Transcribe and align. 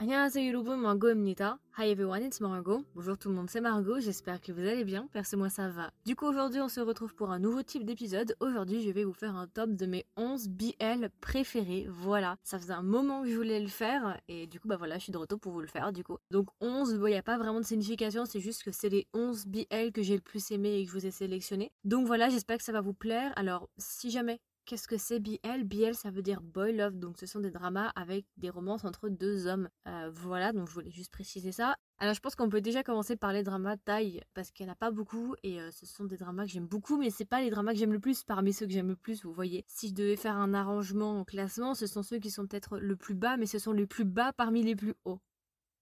안녕하세요 0.00 0.46
여러분, 0.46 0.80
Margot입니다. 0.80 1.58
Hi 1.78 1.90
everyone, 1.90 2.22
it's 2.22 2.42
Margot. 2.42 2.84
Bonjour 2.94 3.16
tout 3.16 3.30
le 3.30 3.34
monde, 3.34 3.48
c'est 3.48 3.62
Margot, 3.62 3.98
j'espère 3.98 4.42
que 4.42 4.52
vous 4.52 4.60
allez 4.60 4.84
bien, 4.84 5.08
perso 5.10 5.38
moi 5.38 5.48
ça 5.48 5.70
va. 5.70 5.90
Du 6.04 6.14
coup 6.14 6.26
aujourd'hui 6.26 6.60
on 6.60 6.68
se 6.68 6.80
retrouve 6.80 7.14
pour 7.14 7.30
un 7.30 7.38
nouveau 7.38 7.62
type 7.62 7.82
d'épisode. 7.86 8.36
Aujourd'hui 8.40 8.82
je 8.82 8.90
vais 8.90 9.04
vous 9.04 9.14
faire 9.14 9.34
un 9.34 9.46
top 9.46 9.70
de 9.70 9.86
mes 9.86 10.04
11 10.18 10.50
BL 10.50 11.08
préférés, 11.22 11.86
voilà. 11.88 12.36
Ça 12.44 12.58
faisait 12.58 12.74
un 12.74 12.82
moment 12.82 13.22
que 13.22 13.30
je 13.30 13.36
voulais 13.36 13.58
le 13.58 13.68
faire 13.68 14.20
et 14.28 14.46
du 14.46 14.60
coup 14.60 14.68
bah 14.68 14.76
voilà, 14.76 14.98
je 14.98 15.04
suis 15.04 15.12
de 15.12 15.18
retour 15.18 15.40
pour 15.40 15.52
vous 15.52 15.62
le 15.62 15.66
faire 15.66 15.90
du 15.94 16.04
coup. 16.04 16.18
Donc 16.30 16.48
11, 16.60 17.00
il 17.02 17.04
n'y 17.06 17.14
a 17.16 17.22
pas 17.22 17.38
vraiment 17.38 17.60
de 17.60 17.64
signification, 17.64 18.26
c'est 18.26 18.40
juste 18.40 18.64
que 18.64 18.72
c'est 18.72 18.90
les 18.90 19.06
11 19.14 19.46
BL 19.46 19.92
que 19.94 20.02
j'ai 20.02 20.14
le 20.14 20.20
plus 20.20 20.50
aimé 20.50 20.74
et 20.74 20.84
que 20.84 20.90
je 20.90 20.98
vous 20.98 21.06
ai 21.06 21.10
sélectionné. 21.10 21.72
Donc 21.84 22.06
voilà, 22.06 22.28
j'espère 22.28 22.58
que 22.58 22.64
ça 22.64 22.72
va 22.72 22.82
vous 22.82 22.92
plaire. 22.92 23.32
Alors 23.34 23.70
si 23.78 24.10
jamais 24.10 24.40
Qu'est-ce 24.71 24.87
que 24.87 24.95
c'est 24.95 25.19
BL 25.19 25.65
BL, 25.65 25.95
ça 25.95 26.11
veut 26.11 26.21
dire 26.21 26.39
boy 26.39 26.73
love, 26.73 26.97
donc 26.97 27.17
ce 27.17 27.25
sont 27.25 27.41
des 27.41 27.51
dramas 27.51 27.91
avec 27.93 28.25
des 28.37 28.49
romances 28.49 28.85
entre 28.85 29.09
deux 29.09 29.45
hommes. 29.45 29.67
Euh, 29.85 30.09
voilà, 30.13 30.53
donc 30.53 30.69
je 30.69 30.73
voulais 30.73 30.89
juste 30.89 31.11
préciser 31.11 31.51
ça. 31.51 31.75
Alors 31.97 32.13
je 32.13 32.21
pense 32.21 32.35
qu'on 32.35 32.47
peut 32.47 32.61
déjà 32.61 32.81
commencer 32.81 33.17
par 33.17 33.33
les 33.33 33.43
dramas 33.43 33.75
taille, 33.75 34.21
parce 34.33 34.49
qu'il 34.49 34.65
n'y 34.65 34.69
en 34.69 34.71
a 34.71 34.77
pas 34.77 34.89
beaucoup, 34.89 35.35
et 35.43 35.59
euh, 35.59 35.71
ce 35.71 35.85
sont 35.85 36.05
des 36.05 36.15
dramas 36.15 36.45
que 36.45 36.51
j'aime 36.51 36.67
beaucoup, 36.67 36.97
mais 36.97 37.09
c'est 37.09 37.25
pas 37.25 37.41
les 37.41 37.49
dramas 37.49 37.73
que 37.73 37.79
j'aime 37.79 37.91
le 37.91 37.99
plus 37.99 38.23
parmi 38.23 38.53
ceux 38.53 38.65
que 38.65 38.71
j'aime 38.71 38.87
le 38.87 38.95
plus, 38.95 39.25
vous 39.25 39.33
voyez. 39.33 39.65
Si 39.67 39.89
je 39.89 39.93
devais 39.93 40.15
faire 40.15 40.37
un 40.37 40.53
arrangement 40.53 41.19
en 41.19 41.25
classement, 41.25 41.75
ce 41.75 41.85
sont 41.85 42.01
ceux 42.01 42.19
qui 42.19 42.31
sont 42.31 42.47
peut-être 42.47 42.79
le 42.79 42.95
plus 42.95 43.15
bas, 43.15 43.35
mais 43.35 43.47
ce 43.47 43.59
sont 43.59 43.73
les 43.73 43.85
plus 43.85 44.05
bas 44.05 44.31
parmi 44.31 44.63
les 44.63 44.77
plus 44.77 44.93
hauts. 45.03 45.19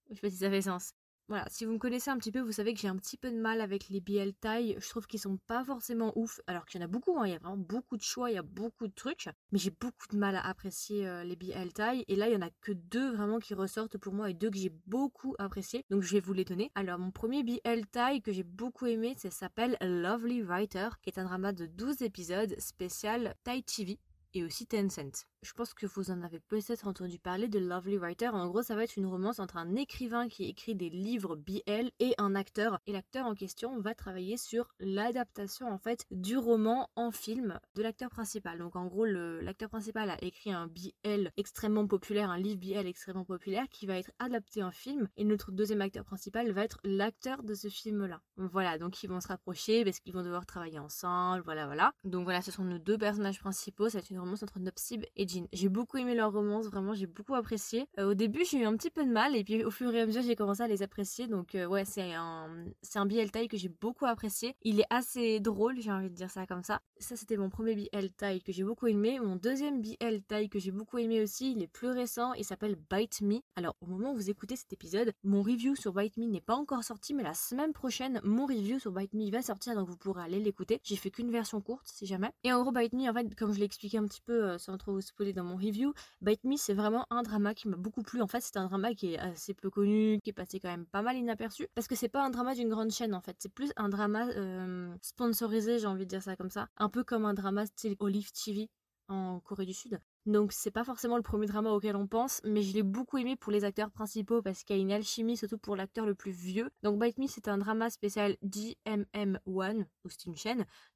Je 0.10 0.16
sais 0.16 0.22
pas 0.22 0.32
si 0.32 0.38
ça 0.38 0.50
fait 0.50 0.64
sens. 0.64 0.94
Voilà, 1.30 1.46
si 1.48 1.64
vous 1.64 1.74
me 1.74 1.78
connaissez 1.78 2.10
un 2.10 2.18
petit 2.18 2.32
peu, 2.32 2.40
vous 2.40 2.54
savez 2.54 2.74
que 2.74 2.80
j'ai 2.80 2.88
un 2.88 2.96
petit 2.98 3.16
peu 3.16 3.30
de 3.30 3.38
mal 3.38 3.62
avec 3.62 3.90
les 3.90 4.02
BL 4.02 4.34
taille. 4.34 4.76
Je 4.80 4.90
trouve 4.90 5.06
qu'ils 5.06 5.20
sont 5.20 5.38
pas 5.38 5.64
forcément 5.64 6.12
ouf, 6.16 6.42
alors 6.48 6.66
qu'il 6.66 6.82
y 6.82 6.84
en 6.84 6.88
a 6.88 6.90
beaucoup, 6.90 7.20
hein. 7.20 7.28
il 7.28 7.34
y 7.34 7.36
a 7.36 7.38
vraiment 7.38 7.56
beaucoup 7.56 7.98
de 7.98 8.02
choix, 8.02 8.32
il 8.32 8.34
y 8.34 8.40
a 8.40 8.42
beaucoup 8.42 8.88
de 8.88 8.94
trucs, 8.96 9.30
mais 9.52 9.60
j'ai 9.60 9.70
beaucoup 9.70 10.08
de 10.10 10.18
mal 10.18 10.36
à 10.36 10.42
apprécier 10.42 11.08
euh, 11.08 11.24
les 11.24 11.36
BL 11.36 11.72
taille. 11.72 12.04
Et 12.08 12.16
là, 12.16 12.30
il 12.30 12.34
y 12.34 12.36
en 12.36 12.42
a 12.42 12.50
que 12.62 12.72
deux 12.72 13.12
vraiment 13.12 13.38
qui 13.38 13.54
ressortent 13.54 14.00
pour 14.00 14.12
moi 14.12 14.32
et 14.32 14.34
deux 14.34 14.50
que 14.50 14.58
j'ai 14.58 14.74
beaucoup 14.88 15.36
apprécié, 15.38 15.86
donc 15.92 16.02
je 16.02 16.14
vais 16.14 16.20
vous 16.20 16.34
les 16.34 16.46
donner. 16.46 16.72
Alors, 16.74 16.98
mon 16.98 17.12
premier 17.12 17.44
BL 17.44 17.86
taille 17.92 18.24
que 18.24 18.32
j'ai 18.32 18.42
beaucoup 18.42 18.88
aimé, 18.88 19.14
ça 19.16 19.30
s'appelle 19.30 19.78
Lovely 19.82 20.42
Writer, 20.42 20.90
qui 21.04 21.12
est 21.12 21.20
un 21.20 21.26
drama 21.26 21.52
de 21.54 21.68
12 21.68 22.02
épisodes 22.02 22.56
spécial 22.58 23.36
Thai 23.44 23.62
TV 23.62 24.00
et 24.34 24.44
aussi 24.44 24.66
Tencent. 24.66 25.28
Je 25.42 25.54
pense 25.54 25.74
que 25.74 25.86
vous 25.86 26.12
en 26.12 26.22
avez 26.22 26.42
peut-être 26.42 26.86
entendu 26.86 27.18
parler 27.18 27.48
de 27.48 27.60
Lovely 27.60 27.98
Writer. 27.98 28.28
En 28.28 28.50
gros, 28.50 28.62
ça 28.62 28.76
va 28.76 28.84
être 28.84 28.98
une 28.98 29.06
romance 29.06 29.40
entre 29.40 29.56
un 29.56 29.74
écrivain 29.76 30.28
qui 30.28 30.44
écrit 30.44 30.76
des 30.76 30.90
livres 30.90 31.38
BL 31.38 31.92
et 32.00 32.14
un 32.18 32.36
acteur. 32.36 32.82
Et 32.88 32.92
l'acteur 32.92 33.26
en 33.26 33.36
question 33.36 33.80
va 33.80 33.96
travailler 33.96 34.36
sur 34.36 34.68
l'adaptation 34.82 35.72
en 35.72 35.78
fait 35.78 36.06
du 36.12 36.38
roman 36.38 36.90
en 36.98 37.12
film 37.12 37.58
de 37.76 37.82
l'acteur 37.82 38.10
principal. 38.10 38.58
Donc 38.60 38.76
en 38.76 38.88
gros, 38.88 39.06
l'acteur 39.06 39.70
principal 39.70 40.10
a 40.10 40.22
écrit 40.22 40.52
un 40.52 40.68
BL 40.68 41.32
extrêmement 41.38 41.88
populaire, 41.88 42.30
un 42.30 42.38
livre 42.38 42.60
BL 42.60 42.86
extrêmement 42.86 43.24
populaire 43.24 43.70
qui 43.70 43.86
va 43.86 43.98
être 43.98 44.12
adapté 44.20 44.62
en 44.62 44.72
film. 44.72 45.08
Et 45.16 45.24
notre 45.24 45.54
deuxième 45.54 45.80
acteur 45.80 46.04
principal 46.04 46.52
va 46.52 46.66
être 46.66 46.82
l'acteur 46.84 47.44
de 47.44 47.54
ce 47.54 47.70
film-là. 47.70 48.20
Voilà, 48.36 48.78
donc 48.78 49.02
ils 49.04 49.08
vont 49.08 49.22
se 49.22 49.30
rapprocher 49.30 49.86
parce 49.86 50.02
qu'ils 50.02 50.14
vont 50.14 50.24
devoir 50.24 50.46
travailler 50.46 50.80
ensemble. 50.80 51.44
Voilà, 51.46 51.66
voilà. 51.66 51.94
Donc 52.04 52.26
voilà, 52.26 52.42
ce 52.42 52.52
sont 52.52 52.66
nos 52.66 52.78
deux 52.78 52.98
personnages 52.98 53.40
principaux. 53.40 53.88
C'est 53.88 54.10
une 54.10 54.20
romance 54.20 54.44
entre 54.44 54.60
Nopsib 54.60 55.06
et 55.16 55.29
j'ai 55.52 55.70
beaucoup 55.70 55.98
aimé 55.98 56.16
leur 56.16 56.32
romance, 56.32 56.66
vraiment 56.68 56.94
j'ai 56.94 57.08
beaucoup 57.08 57.36
apprécié. 57.36 57.88
Euh, 58.00 58.12
au 58.12 58.14
début 58.14 58.44
j'ai 58.46 58.60
eu 58.60 58.66
un 58.66 58.76
petit 58.76 58.90
peu 58.90 59.06
de 59.06 59.12
mal 59.12 59.36
et 59.36 59.44
puis 59.44 59.64
au 59.64 59.72
fur 59.72 59.94
et 59.94 60.02
à 60.02 60.06
mesure 60.06 60.22
j'ai 60.22 60.36
commencé 60.36 60.62
à 60.62 60.68
les 60.68 60.82
apprécier. 60.82 61.28
Donc 61.28 61.56
euh, 61.56 61.66
ouais 61.66 61.86
c'est 61.86 62.14
un 62.14 62.50
c'est 62.82 63.00
un 63.00 63.06
BL 63.06 63.32
taille 63.32 63.48
que 63.48 63.58
j'ai 63.58 63.70
beaucoup 63.70 64.06
apprécié. 64.06 64.56
Il 64.64 64.80
est 64.80 64.88
assez 64.90 65.40
drôle, 65.40 65.80
j'ai 65.80 65.92
envie 65.92 66.10
de 66.10 66.16
dire 66.16 66.30
ça 66.30 66.46
comme 66.46 66.64
ça. 66.64 66.82
Ça 66.98 67.16
c'était 67.16 67.38
mon 67.38 67.50
premier 67.50 67.76
BL 67.76 68.10
taille 68.12 68.42
que 68.42 68.52
j'ai 68.52 68.64
beaucoup 68.64 68.88
aimé. 68.88 69.20
Mon 69.20 69.36
deuxième 69.36 69.82
BL 69.82 70.22
taille 70.28 70.50
que 70.50 70.60
j'ai 70.60 70.72
beaucoup 70.72 70.98
aimé 70.98 71.22
aussi, 71.22 71.52
il 71.52 71.62
est 71.62 71.68
plus 71.68 71.90
récent, 71.90 72.34
il 72.34 72.46
s'appelle 72.46 72.76
Bite 72.90 73.22
Me. 73.22 73.40
Alors 73.56 73.76
au 73.82 73.88
moment 73.88 74.14
où 74.14 74.16
vous 74.16 74.30
écoutez 74.30 74.56
cet 74.56 74.74
épisode, 74.74 75.14
mon 75.24 75.42
review 75.42 75.76
sur 75.76 75.94
Bite 75.94 76.18
Me 76.18 76.26
n'est 76.26 76.42
pas 76.42 76.56
encore 76.56 76.84
sorti 76.84 77.14
mais 77.14 77.24
la 77.24 77.34
semaine 77.34 77.74
prochaine 77.74 78.20
mon 78.24 78.46
review 78.46 78.80
sur 78.80 78.92
Bite 78.92 79.14
Me 79.14 79.30
va 79.32 79.42
sortir 79.42 79.76
donc 79.76 79.90
vous 79.90 79.98
pourrez 79.98 80.24
aller 80.24 80.40
l'écouter. 80.40 80.80
J'ai 80.84 80.96
fait 80.96 81.12
qu'une 81.12 81.32
version 81.32 81.62
courte 81.62 81.88
si 81.88 82.06
jamais. 82.06 82.32
Et 82.44 82.54
en 82.54 82.62
gros 82.62 82.72
Bite 82.72 82.94
Me 82.94 83.10
en 83.10 83.14
fait 83.14 83.36
comme 83.36 83.54
je 83.54 83.60
l'ai 83.60 83.66
expliqué 83.66 83.98
un 83.98 84.06
petit 84.06 84.22
peu 84.22 84.44
euh, 84.44 84.58
sans 84.58 84.78
trop 84.78 84.94
vous 84.94 85.02
dans 85.34 85.44
mon 85.44 85.56
review, 85.56 85.94
Bite 86.22 86.44
Me 86.44 86.56
c'est 86.58 86.74
vraiment 86.74 87.06
un 87.10 87.24
drama 87.24 87.54
qui 87.54 87.68
m'a 87.68 87.78
beaucoup 87.78 88.02
plu. 88.02 88.22
En 88.22 88.28
fait, 88.28 88.42
c'est 88.42 88.58
un 88.58 88.66
drama 88.66 88.94
qui 88.94 89.14
est 89.14 89.20
assez 89.20 89.54
peu 89.54 89.70
connu, 89.70 90.20
qui 90.24 90.30
est 90.32 90.34
passé 90.34 90.60
quand 90.60 90.70
même 90.70 90.86
pas 90.86 91.02
mal 91.02 91.18
inaperçu, 91.18 91.68
parce 91.76 91.88
que 91.88 91.96
c'est 91.96 92.10
pas 92.10 92.24
un 92.24 92.30
drama 92.30 92.56
d'une 92.56 92.70
grande 92.70 92.92
chaîne 92.92 93.14
en 93.14 93.22
fait, 93.22 93.36
c'est 93.40 93.54
plus 93.54 93.72
un 93.76 93.90
drama 93.90 94.28
euh, 94.30 94.96
sponsorisé, 95.02 95.80
j'ai 95.80 95.88
envie 95.88 96.06
de 96.06 96.10
dire 96.10 96.24
ça 96.24 96.36
comme 96.36 96.50
ça, 96.50 96.70
un 96.78 96.90
peu 96.90 97.04
comme 97.04 97.26
un 97.26 97.34
drama 97.34 97.66
style 97.66 97.96
Olive 98.00 98.32
TV 98.32 98.70
en 99.08 99.40
Corée 99.40 99.66
du 99.66 99.74
Sud. 99.74 100.00
Donc 100.26 100.52
c'est 100.52 100.72
pas 100.72 100.84
forcément 100.84 101.18
le 101.18 101.24
premier 101.24 101.48
drama 101.48 101.72
auquel 101.72 101.96
on 101.96 102.08
pense, 102.08 102.42
mais 102.44 102.62
je 102.62 102.74
l'ai 102.74 102.84
beaucoup 102.84 103.18
aimé 103.18 103.36
pour 103.36 103.52
les 103.52 103.64
acteurs 103.64 103.90
principaux 103.90 104.42
parce 104.42 104.64
qu'il 104.64 104.76
y 104.76 104.80
a 104.80 104.82
une 104.82 104.92
alchimie, 104.92 105.38
surtout 105.38 105.58
pour 105.58 105.76
l'acteur 105.76 106.06
le 106.06 106.14
plus 106.14 106.32
vieux. 106.32 106.70
Donc 106.84 107.02
Bite 107.02 107.18
Me 107.18 107.28
c'est 107.28 107.48
un 107.48 107.58
drama 107.58 107.90
spécial 107.90 108.36
DMM1, 108.44 109.86
ou 110.04 110.10
c'est 110.10 110.26
une 110.26 110.36